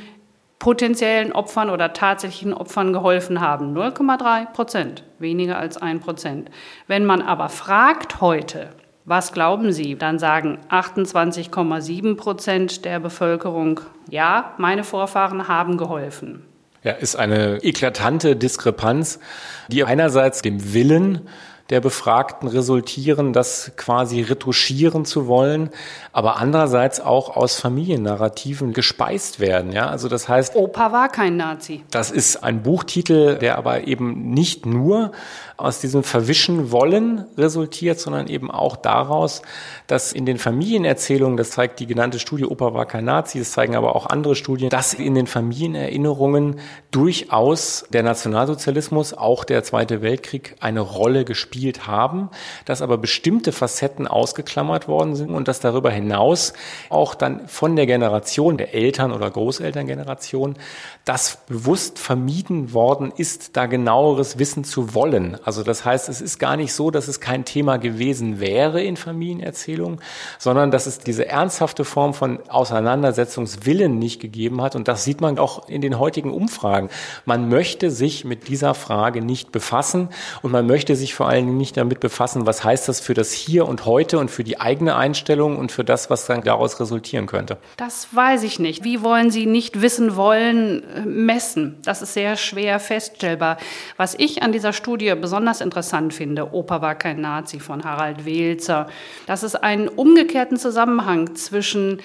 potenziellen 0.60 1.34
Opfern 1.34 1.70
oder 1.70 1.94
tatsächlichen 1.94 2.54
Opfern 2.54 2.94
geholfen 2.94 3.42
haben. 3.42 3.78
0,3 3.78 4.52
Prozent, 4.52 5.04
weniger 5.20 5.60
als 5.60 5.78
ein 5.78 6.00
Prozent. 6.00 6.50
Wenn 6.88 7.06
man 7.06 7.22
aber 7.22 7.50
fragt 7.50 8.22
heute, 8.22 8.70
was 9.06 9.32
glauben 9.32 9.72
Sie? 9.72 9.96
Dann 9.96 10.20
sagen 10.20 10.58
28,7 10.70 12.18
Prozent 12.18 12.86
der 12.86 13.00
Bevölkerung, 13.00 13.82
ja, 14.10 14.56
meine 14.58 14.84
Vorfahren 14.84 15.48
haben 15.48 15.78
geholfen. 15.78 16.44
Ja, 16.88 16.94
ist 16.94 17.18
eine 17.18 17.62
eklatante 17.66 18.38
Diskrepanz, 18.38 19.20
die 19.68 19.84
einerseits 19.84 20.42
dem 20.42 20.74
Willen 20.74 21.28
der 21.70 21.82
Befragten 21.82 22.48
resultieren, 22.48 23.34
das 23.34 23.74
quasi 23.76 24.22
retuschieren 24.22 25.04
zu 25.04 25.28
wollen, 25.28 25.70
aber 26.14 26.38
andererseits 26.38 27.02
auch 27.02 27.36
aus 27.36 27.60
Familiennarrativen 27.60 28.72
gespeist 28.72 29.42
werden. 29.42 29.74
Ja, 29.74 29.90
also 29.90 30.08
das 30.08 30.30
heißt, 30.30 30.56
Opa 30.56 30.94
war 30.94 31.10
kein 31.10 31.36
Nazi. 31.36 31.84
Das 31.92 32.10
ist 32.10 32.42
ein 32.42 32.64
Buchtitel, 32.64 33.38
der 33.38 33.58
aber 33.58 33.86
eben 33.86 34.30
nicht 34.30 34.66
nur 34.66 35.12
aus 35.58 35.80
diesem 35.80 36.04
Verwischen 36.04 36.72
wollen 36.72 37.26
resultiert, 37.36 38.00
sondern 38.00 38.28
eben 38.28 38.52
auch 38.52 38.76
daraus, 38.76 39.42
dass 39.88 40.14
in 40.14 40.28
den 40.28 40.38
Familienerzählungen, 40.38 41.36
das 41.36 41.50
zeigt 41.50 41.80
die 41.80 41.88
genannte 41.88 42.20
Studie, 42.20 42.46
Opa 42.46 42.76
war 42.76 42.86
kein 42.86 43.06
Nazi, 43.06 43.40
das 43.40 43.54
zeigen 43.54 43.76
aber 43.76 43.96
auch 43.96 44.06
andere 44.06 44.36
Studien, 44.36 44.70
dass 44.70 44.94
in 44.94 45.16
den 45.16 45.26
Familienerinnerungen 45.26 46.60
durchaus 46.92 47.86
der 47.92 48.04
Nationalsozialismus, 48.04 49.16
auch 49.16 49.44
der 49.44 49.64
Zweite 49.64 50.04
Weltkrieg 50.04 50.56
eine 50.60 50.82
Rolle 50.82 51.26
gespielt 51.26 51.88
haben, 51.88 52.30
dass 52.66 52.84
aber 52.84 53.00
bestimmte 53.00 53.52
Facetten 53.52 54.08
ausgeklammert 54.08 54.88
worden 54.88 55.16
sind 55.16 55.32
und 55.32 55.48
dass 55.48 55.60
darüber 55.60 55.90
hinaus 55.90 56.54
auch 56.90 57.16
dann 57.16 57.48
von 57.48 57.76
der 57.76 57.88
Generation 57.88 58.58
der 58.58 58.76
Eltern- 58.76 59.12
oder 59.12 59.32
Großelterngeneration 59.32 60.56
das 61.04 61.40
bewusst 61.48 61.98
vermieden 61.98 62.74
worden 62.74 63.12
ist, 63.16 63.58
da 63.58 63.66
genaueres 63.66 64.38
wissen 64.38 64.64
zu 64.64 64.94
wollen. 64.94 65.38
Also 65.48 65.64
das 65.64 65.86
heißt, 65.86 66.10
es 66.10 66.20
ist 66.20 66.40
gar 66.40 66.58
nicht 66.58 66.74
so, 66.74 66.92
dass 66.92 67.08
es 67.08 67.22
kein 67.22 67.46
Thema 67.46 67.78
gewesen 67.78 68.42
wäre 68.42 68.84
in 68.84 68.98
Familienerzählungen, 68.98 70.02
sondern 70.40 70.72
dass 70.72 70.88
es 70.88 71.00
diese 71.00 71.26
ernsthafte 71.26 71.86
Form 71.86 72.14
von 72.14 72.40
Auseinandersetzungswillen 72.50 73.98
nicht 73.98 74.20
gegeben 74.20 74.62
hat. 74.62 74.76
Und 74.76 74.90
das 74.90 75.06
sieht 75.06 75.22
man 75.22 75.40
auch 75.40 75.70
in 75.70 75.80
den 75.80 76.00
heutigen 76.00 76.34
Umfragen. 76.34 76.90
Man 77.24 77.48
möchte 77.48 77.92
sich 77.92 78.26
mit 78.26 78.50
dieser 78.50 78.74
Frage 78.74 79.22
nicht 79.22 79.54
befassen 79.54 80.10
und 80.42 80.52
man 80.52 80.68
möchte 80.68 80.98
sich 80.98 81.16
vor 81.16 81.30
allen 81.30 81.46
Dingen 81.46 81.58
nicht 81.58 81.78
damit 81.78 82.02
befassen, 82.02 82.46
was 82.46 82.66
heißt 82.66 82.90
das 82.90 83.00
für 83.00 83.14
das 83.14 83.32
Hier 83.32 83.70
und 83.70 83.86
heute 83.86 84.20
und 84.20 84.30
für 84.30 84.44
die 84.44 84.60
eigene 84.60 84.98
Einstellung 84.98 85.58
und 85.58 85.72
für 85.72 85.86
das, 85.86 86.10
was 86.10 86.26
dann 86.26 86.44
daraus 86.44 86.78
resultieren 86.82 87.26
könnte. 87.26 87.56
Das 87.78 88.10
weiß 88.12 88.44
ich 88.44 88.60
nicht. 88.60 88.84
Wie 88.84 89.02
wollen 89.02 89.32
Sie 89.32 89.46
nicht 89.46 89.82
wissen 89.82 90.18
wollen, 90.18 90.84
äh, 90.94 91.06
messen? 91.06 91.78
Das 91.86 92.02
ist 92.02 92.16
sehr 92.16 92.36
schwer 92.36 92.82
feststellbar. 92.82 93.56
Was 93.96 94.14
ich 94.14 94.44
an 94.44 94.52
dieser 94.52 94.74
Studie 94.74 95.16
besonders 95.16 95.37
besonders 95.38 95.62
interessant 95.62 96.16
finde, 96.16 96.52
Opa 96.52 96.82
war 96.82 96.96
kein 96.96 97.22
Nazi 97.22 97.60
von 97.60 97.84
Harald 97.84 98.26
Welzer, 98.26 98.88
dass 99.28 99.44
es 99.44 99.54
einen 99.54 99.88
umgekehrten 99.88 100.58
Zusammenhang 100.58 101.36
zwischen 101.36 102.02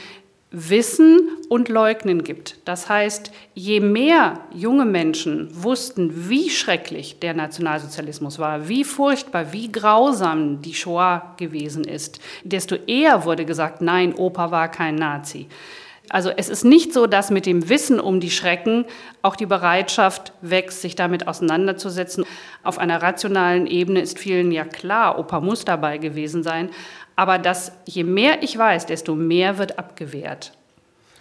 Wissen 0.51 1.19
und 1.49 1.71
Leugnen 1.71 2.25
gibt. 2.25 2.59
Das 2.67 2.91
heißt, 2.91 3.33
je 3.55 3.81
mehr 3.81 4.41
junge 4.53 4.85
Menschen 4.85 5.49
wussten, 5.51 6.29
wie 6.29 6.51
schrecklich 6.51 7.21
der 7.21 7.33
Nationalsozialismus 7.33 8.39
war, 8.39 8.69
wie 8.69 8.85
furchtbar, 8.85 9.55
wie 9.55 9.73
grausam 9.73 10.61
die 10.61 10.75
Shoah 10.75 11.35
gewesen 11.39 11.85
ist, 11.85 12.21
desto 12.45 12.75
eher 12.87 13.25
wurde 13.25 13.47
gesagt, 13.47 13.81
nein, 13.81 14.15
Opa 14.15 14.51
war 14.51 14.71
kein 14.71 14.97
Nazi. 14.97 15.47
Also 16.09 16.31
es 16.31 16.49
ist 16.49 16.65
nicht 16.65 16.93
so, 16.93 17.07
dass 17.07 17.31
mit 17.31 17.47
dem 17.47 17.69
Wissen 17.69 18.01
um 18.01 18.21
die 18.21 18.31
Schrecken 18.31 18.85
auch 19.23 19.37
die 19.37 19.47
Bereitschaft 19.47 20.33
wächst, 20.41 20.83
sich 20.83 20.95
damit 20.95 21.29
auseinanderzusetzen. 21.29 22.25
Auf 22.63 22.79
einer 22.79 23.01
rationalen 23.01 23.67
Ebene 23.67 24.01
ist 24.01 24.19
vielen 24.19 24.53
ja 24.53 24.65
klar, 24.65 25.19
Opa 25.19 25.41
muss 25.41 25.65
dabei 25.65 25.99
gewesen 25.99 26.43
sein. 26.43 26.71
Aber 27.17 27.39
dass 27.39 27.73
je 27.87 28.05
mehr 28.05 28.43
ich 28.43 28.57
weiß, 28.57 28.87
desto 28.87 29.15
mehr 29.15 29.59
wird 29.59 29.79
abgewehrt. 29.79 30.53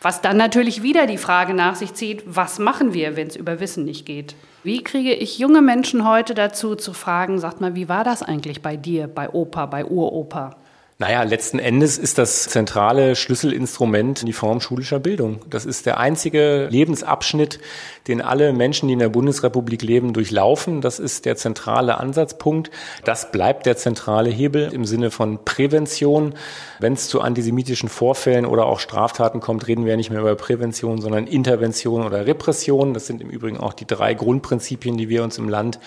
Was 0.02 0.22
dann 0.22 0.36
natürlich 0.36 0.82
wieder 0.82 1.06
die 1.06 1.20
Frage 1.20 1.54
nach 1.54 1.76
sich 1.76 1.94
zieht, 1.94 2.24
was 2.26 2.58
machen 2.58 2.94
wir, 2.94 3.16
wenn 3.16 3.28
es 3.28 3.36
über 3.36 3.60
Wissen 3.60 3.86
nicht 3.86 4.06
geht? 4.06 4.36
Wie 4.64 4.84
kriege 4.84 5.14
ich 5.14 5.38
junge 5.38 5.62
Menschen 5.62 6.08
heute 6.08 6.34
dazu 6.34 6.76
zu 6.76 6.94
fragen, 6.94 7.40
sagt 7.40 7.62
mal, 7.62 7.76
wie 7.76 7.88
war 7.88 8.04
das 8.04 8.24
eigentlich 8.24 8.64
bei 8.64 8.78
dir, 8.78 9.08
bei 9.08 9.30
Opa, 9.30 9.68
bei 9.68 9.86
Uropa? 9.86 10.56
Naja, 11.02 11.24
letzten 11.24 11.58
Endes 11.58 11.98
ist 11.98 12.20
das 12.20 12.44
zentrale 12.44 13.16
Schlüsselinstrument 13.16 14.28
die 14.28 14.34
Form 14.34 14.62
schulischer 14.62 15.00
Bildung. 15.00 15.40
Das 15.50 15.66
ist 15.66 15.88
der 15.88 15.98
einzige 15.98 16.68
Lebensabschnitt, 16.70 17.60
den 18.08 18.22
alle 18.22 18.54
Menschen, 18.54 18.88
die 18.88 18.94
in 18.94 19.00
der 19.00 19.10
Bundesrepublik 19.10 19.82
leben, 19.82 20.14
durchlaufen. 20.14 20.80
Das 20.80 21.00
ist 21.00 21.26
der 21.26 21.38
zentrale 21.38 21.98
Ansatzpunkt. 21.98 22.70
Das 23.04 23.32
bleibt 23.32 23.66
der 23.66 23.78
zentrale 23.78 24.30
Hebel 24.30 24.70
im 24.72 24.86
Sinne 24.86 25.10
von 25.10 25.44
Prävention. 25.44 26.36
Wenn 26.80 26.94
es 26.94 27.08
zu 27.08 27.22
antisemitischen 27.22 27.90
Vorfällen 27.90 28.46
oder 28.46 28.68
auch 28.68 28.80
Straftaten 28.80 29.40
kommt, 29.40 29.68
reden 29.68 29.86
wir 29.86 29.98
nicht 29.98 30.12
mehr 30.12 30.22
über 30.22 30.36
Prävention, 30.36 31.02
sondern 31.02 31.26
Intervention 31.26 32.06
oder 32.06 32.28
Repression. 32.28 32.94
Das 32.94 33.08
sind 33.08 33.22
im 33.22 33.32
Übrigen 33.32 33.58
auch 33.58 33.74
die 33.74 33.88
drei 33.88 34.14
Grundprinzipien, 34.14 34.98
die 34.98 35.10
wir 35.10 35.24
uns 35.24 35.40
im 35.40 35.50
Land 35.50 35.80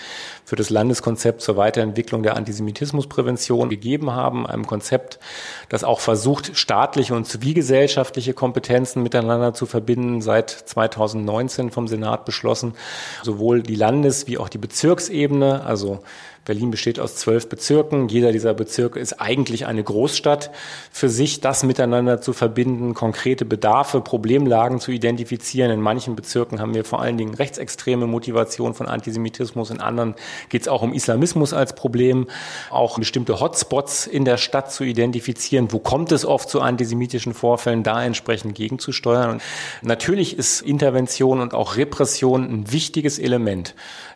für 0.43 0.57
das 0.57 0.69
Landeskonzept 0.69 1.39
zur 1.39 1.55
Weiterentwicklung 1.55 2.21
der 2.21 2.35
Antisemitismusprävention 2.35 3.69
gegeben 3.69 4.11
haben. 4.11 4.45
Einem 4.45 4.67
Konzept, 4.67 5.04
Konzept, 5.05 5.19
das 5.69 5.83
auch 5.83 5.99
versucht, 5.99 6.57
staatliche 6.57 7.15
und 7.15 7.25
zivilgesellschaftliche 7.25 8.33
Kompetenzen 8.33 9.03
miteinander 9.03 9.53
zu 9.53 9.65
verbinden, 9.65 10.21
seit 10.21 10.49
2019 10.49 11.71
vom 11.71 11.87
Senat 11.87 12.25
beschlossen. 12.25 12.73
Sowohl 13.23 13.61
die 13.61 13.75
Landes- 13.75 14.27
wie 14.27 14.37
auch 14.37 14.49
die 14.49 14.57
Bezirksebene, 14.57 15.63
also 15.63 15.99
Berlin 16.45 16.69
besteht 16.69 16.99
aus 16.99 17.15
zwölf 17.15 17.49
Bezirken. 17.49 18.07
Jeder 18.07 18.31
dieser 18.31 18.53
Bezirke 18.53 18.99
ist 18.99 19.19
eigentlich 19.19 19.65
eine 19.65 19.83
Großstadt. 19.83 20.51
Für 20.91 21.09
sich 21.09 21.41
das 21.41 21.63
miteinander 21.63 22.21
zu 22.21 22.33
verbinden, 22.33 22.93
konkrete 22.93 23.45
Bedarfe, 23.45 23.99
Problemlagen 23.99 24.79
zu 24.79 24.91
identifizieren. 24.91 25.71
In 25.71 25.81
manchen 25.81 26.15
Bezirken 26.15 26.59
haben 26.59 26.75
wir 26.75 26.85
vor 26.85 27.01
allen 27.01 27.17
Dingen 27.17 27.33
rechtsextreme 27.33 28.05
Motivation 28.05 28.75
von 28.75 28.87
Antisemitismus. 28.87 29.71
In 29.71 29.81
anderen 29.81 30.13
geht 30.49 30.61
es 30.61 30.67
auch 30.67 30.83
um 30.83 30.93
Islamismus 30.93 31.51
als 31.51 31.73
Problem. 31.73 32.27
Auch 32.69 32.99
bestimmte 32.99 33.39
Hotspots 33.39 34.05
in 34.05 34.23
der 34.23 34.37
Stadt 34.37 34.71
zu 34.71 34.83
identifizieren. 34.83 35.71
Wo 35.71 35.79
kommt 35.79 36.11
es 36.11 36.25
oft 36.25 36.47
zu 36.47 36.61
antisemitischen 36.61 37.33
Vorfällen? 37.33 37.81
Da 37.81 38.03
entsprechend 38.03 38.53
gegenzusteuern. 38.53 39.31
Und 39.31 39.41
natürlich 39.81 40.37
ist 40.37 40.61
Intervention 40.61 41.39
und 41.39 41.55
auch 41.55 41.75
Repression 41.75 42.43
ein 42.43 42.71
wichtiges 42.71 43.17
Element 43.17 43.73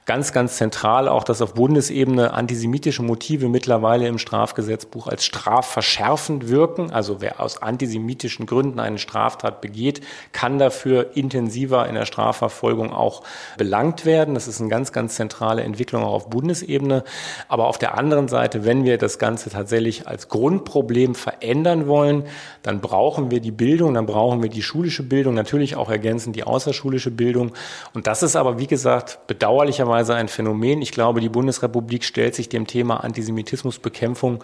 ganz, 0.09 0.33
ganz 0.33 0.57
zentral 0.57 1.07
auch, 1.07 1.23
dass 1.23 1.39
auf 1.39 1.53
Bundesebene 1.53 2.33
antisemitische 2.33 3.03
Motive 3.03 3.47
mittlerweile 3.47 4.07
im 4.07 4.17
Strafgesetzbuch 4.17 5.05
als 5.05 5.23
strafverschärfend 5.23 6.49
wirken. 6.49 6.89
Also 6.89 7.21
wer 7.21 7.39
aus 7.39 7.61
antisemitischen 7.61 8.47
Gründen 8.47 8.79
eine 8.79 8.97
Straftat 8.97 9.61
begeht, 9.61 10.01
kann 10.31 10.57
dafür 10.57 11.15
intensiver 11.15 11.87
in 11.87 11.93
der 11.93 12.07
Strafverfolgung 12.07 12.91
auch 12.91 13.21
belangt 13.59 14.03
werden. 14.03 14.33
Das 14.33 14.47
ist 14.47 14.59
eine 14.59 14.71
ganz, 14.71 14.91
ganz 14.93 15.13
zentrale 15.13 15.61
Entwicklung 15.61 16.03
auch 16.03 16.13
auf 16.13 16.29
Bundesebene. 16.31 17.03
Aber 17.47 17.67
auf 17.67 17.77
der 17.77 17.95
anderen 17.95 18.29
Seite, 18.29 18.65
wenn 18.65 18.85
wir 18.85 18.97
das 18.97 19.19
Ganze 19.19 19.51
tatsächlich 19.51 20.07
als 20.07 20.27
Grundproblem 20.27 21.13
verändern 21.13 21.85
wollen, 21.85 22.23
dann 22.63 22.81
brauchen 22.81 23.29
wir 23.29 23.41
die 23.41 23.51
Bildung, 23.51 23.93
dann 23.93 24.07
brauchen 24.07 24.41
wir 24.41 24.49
die 24.49 24.63
schulische 24.63 25.03
Bildung, 25.03 25.35
natürlich 25.35 25.75
auch 25.75 25.91
ergänzend 25.91 26.35
die 26.35 26.45
außerschulische 26.45 27.11
Bildung. 27.11 27.51
Und 27.93 28.07
das 28.07 28.23
ist 28.23 28.35
aber, 28.35 28.57
wie 28.57 28.65
gesagt, 28.65 29.27
bedauerlicherweise 29.27 29.98
Weise 29.99 30.15
ein 30.15 30.29
Phänomen. 30.29 30.81
Ich 30.81 30.91
glaube, 30.91 31.19
die 31.19 31.29
Bundesrepublik 31.29 32.05
stellt 32.05 32.33
sich 32.33 32.47
dem 32.47 32.67
Thema 32.67 33.03
Antisemitismusbekämpfung 33.03 34.43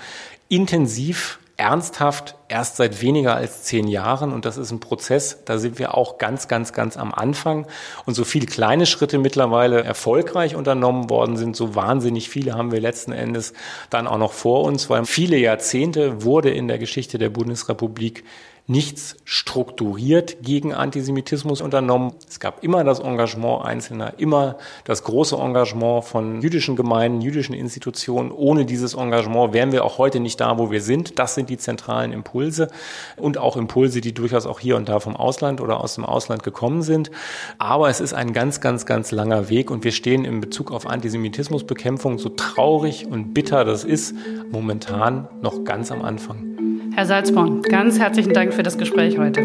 intensiv 0.50 1.40
ernsthaft 1.58 2.36
erst 2.50 2.76
seit 2.76 3.02
weniger 3.02 3.38
als 3.38 3.64
zehn 3.64 3.88
Jahren 3.88 4.34
und 4.34 4.44
das 4.44 4.58
ist 4.58 4.72
ein 4.72 4.82
Prozess, 4.82 5.46
da 5.46 5.58
sind 5.58 5.80
wir 5.80 5.96
auch 5.96 6.18
ganz, 6.18 6.50
ganz, 6.50 6.74
ganz 6.74 6.98
am 6.98 7.14
Anfang 7.14 7.66
und 8.06 8.14
so 8.14 8.26
viele 8.26 8.46
kleine 8.46 8.86
Schritte 8.86 9.20
mittlerweile 9.20 9.82
erfolgreich 9.82 10.58
unternommen 10.58 11.10
worden 11.10 11.38
sind, 11.38 11.56
so 11.56 11.74
wahnsinnig 11.74 12.30
viele 12.30 12.56
haben 12.56 12.74
wir 12.74 12.82
letzten 12.82 13.14
Endes 13.14 13.54
dann 13.90 14.06
auch 14.06 14.18
noch 14.18 14.34
vor 14.34 14.64
uns, 14.66 14.90
weil 14.90 15.06
viele 15.06 15.38
Jahrzehnte 15.38 16.26
wurde 16.26 16.50
in 16.50 16.68
der 16.68 16.78
Geschichte 16.78 17.18
der 17.18 17.30
Bundesrepublik 17.30 18.26
nichts 18.68 19.16
strukturiert 19.26 20.38
gegen 20.42 20.74
Antisemitismus 20.74 21.62
unternommen. 21.62 22.14
Es 22.28 22.40
gab 22.40 22.64
immer 22.64 22.84
das 22.84 23.00
Engagement 23.00 23.64
Einzelner, 23.64 24.14
immer 24.18 24.58
das 24.86 25.04
große 25.04 25.36
Engagement 25.36 26.04
von 26.04 26.42
jüdischen 26.42 26.76
Gemeinden, 26.76 27.22
jüdischen 27.22 27.54
Institutionen. 27.54 28.32
Ohne 28.32 28.66
dieses 28.66 28.96
Engagement 28.96 29.54
wären 29.54 29.72
wir 29.72 29.86
auch 29.86 30.00
heute 30.00 30.20
nicht 30.20 30.42
da, 30.42 30.58
wo 30.58 30.72
wir 30.72 30.82
sind. 30.82 31.20
Das 31.20 31.36
sind 31.36 31.50
die 31.50 31.58
zentralen 31.58 32.12
Impulse 32.12 32.70
und 33.18 33.38
auch 33.38 33.56
Impulse, 33.56 34.02
die 34.02 34.14
durchaus 34.14 34.48
auch 34.48 34.60
hier 34.60 34.78
und 34.78 34.90
da 34.90 35.00
vom 35.00 35.16
Ausland 35.16 35.62
oder 35.62 35.80
aus 35.80 35.96
dem 35.96 36.06
Ausland 36.06 36.42
gekommen 36.42 36.82
sind. 36.82 37.12
Aber 37.60 37.90
es 37.90 38.00
ist 38.00 38.14
ein 38.14 38.34
ganz, 38.34 38.62
ganz, 38.62 38.88
ganz 38.88 39.12
langer 39.12 39.50
Weg 39.50 39.70
und 39.70 39.84
wir 39.84 39.92
stehen 39.92 40.26
in 40.26 40.42
Bezug 40.42 40.72
auf 40.72 40.88
Antisemitismusbekämpfung, 40.88 42.18
so 42.18 42.30
traurig 42.30 43.06
und 43.06 43.34
bitter 43.36 43.64
das 43.64 43.84
ist, 43.84 44.16
momentan 44.52 45.28
noch 45.42 45.64
ganz 45.64 45.92
am 45.92 46.02
Anfang. 46.02 46.55
Herr 46.96 47.06
Salzborn, 47.06 47.62
ganz 47.62 48.00
herzlichen 48.00 48.32
Dank 48.32 48.54
für 48.54 48.64
das 48.64 48.78
Gespräch 48.78 49.18
heute. 49.18 49.42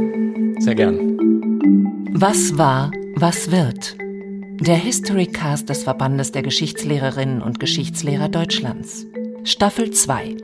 Sehr 0.60 0.76
gern. 0.76 1.18
Was 2.12 2.56
war, 2.56 2.92
was 3.16 3.50
wird? 3.50 3.96
Der 4.60 4.76
Historycast 4.76 5.68
des 5.68 5.82
Verbandes 5.82 6.30
der 6.30 6.42
Geschichtslehrerinnen 6.42 7.42
und 7.42 7.58
Geschichtslehrer 7.58 8.28
Deutschlands. 8.28 9.04
Staffel 9.42 9.90
2. 9.90 10.36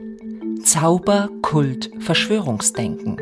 Zauber, 0.63 1.29
Kult, 1.41 1.91
Verschwörungsdenken. 1.99 3.15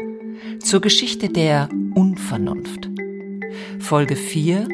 Zur 0.61 0.81
Geschichte 0.81 1.29
der 1.29 1.69
Unvernunft. 1.93 2.89
Folge 3.77 4.15
4. 4.15 4.67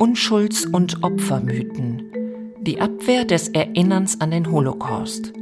Unschulds- 0.00 0.66
und 0.66 1.04
Opfermythen. 1.04 2.10
Die 2.62 2.80
Abwehr 2.80 3.24
des 3.24 3.46
Erinnerns 3.50 4.20
an 4.20 4.32
den 4.32 4.50
Holocaust. 4.50 5.34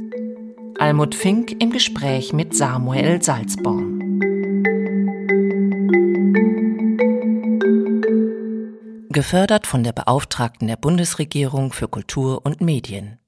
Almut 0.79 1.13
Fink 1.13 1.61
im 1.61 1.71
Gespräch 1.71 2.31
mit 2.31 2.55
Samuel 2.55 3.21
Salzborn. 3.21 3.99
Gefördert 9.09 9.67
von 9.67 9.83
der 9.83 9.91
Beauftragten 9.91 10.69
der 10.69 10.77
Bundesregierung 10.77 11.73
für 11.73 11.89
Kultur 11.89 12.45
und 12.45 12.61
Medien. 12.61 13.18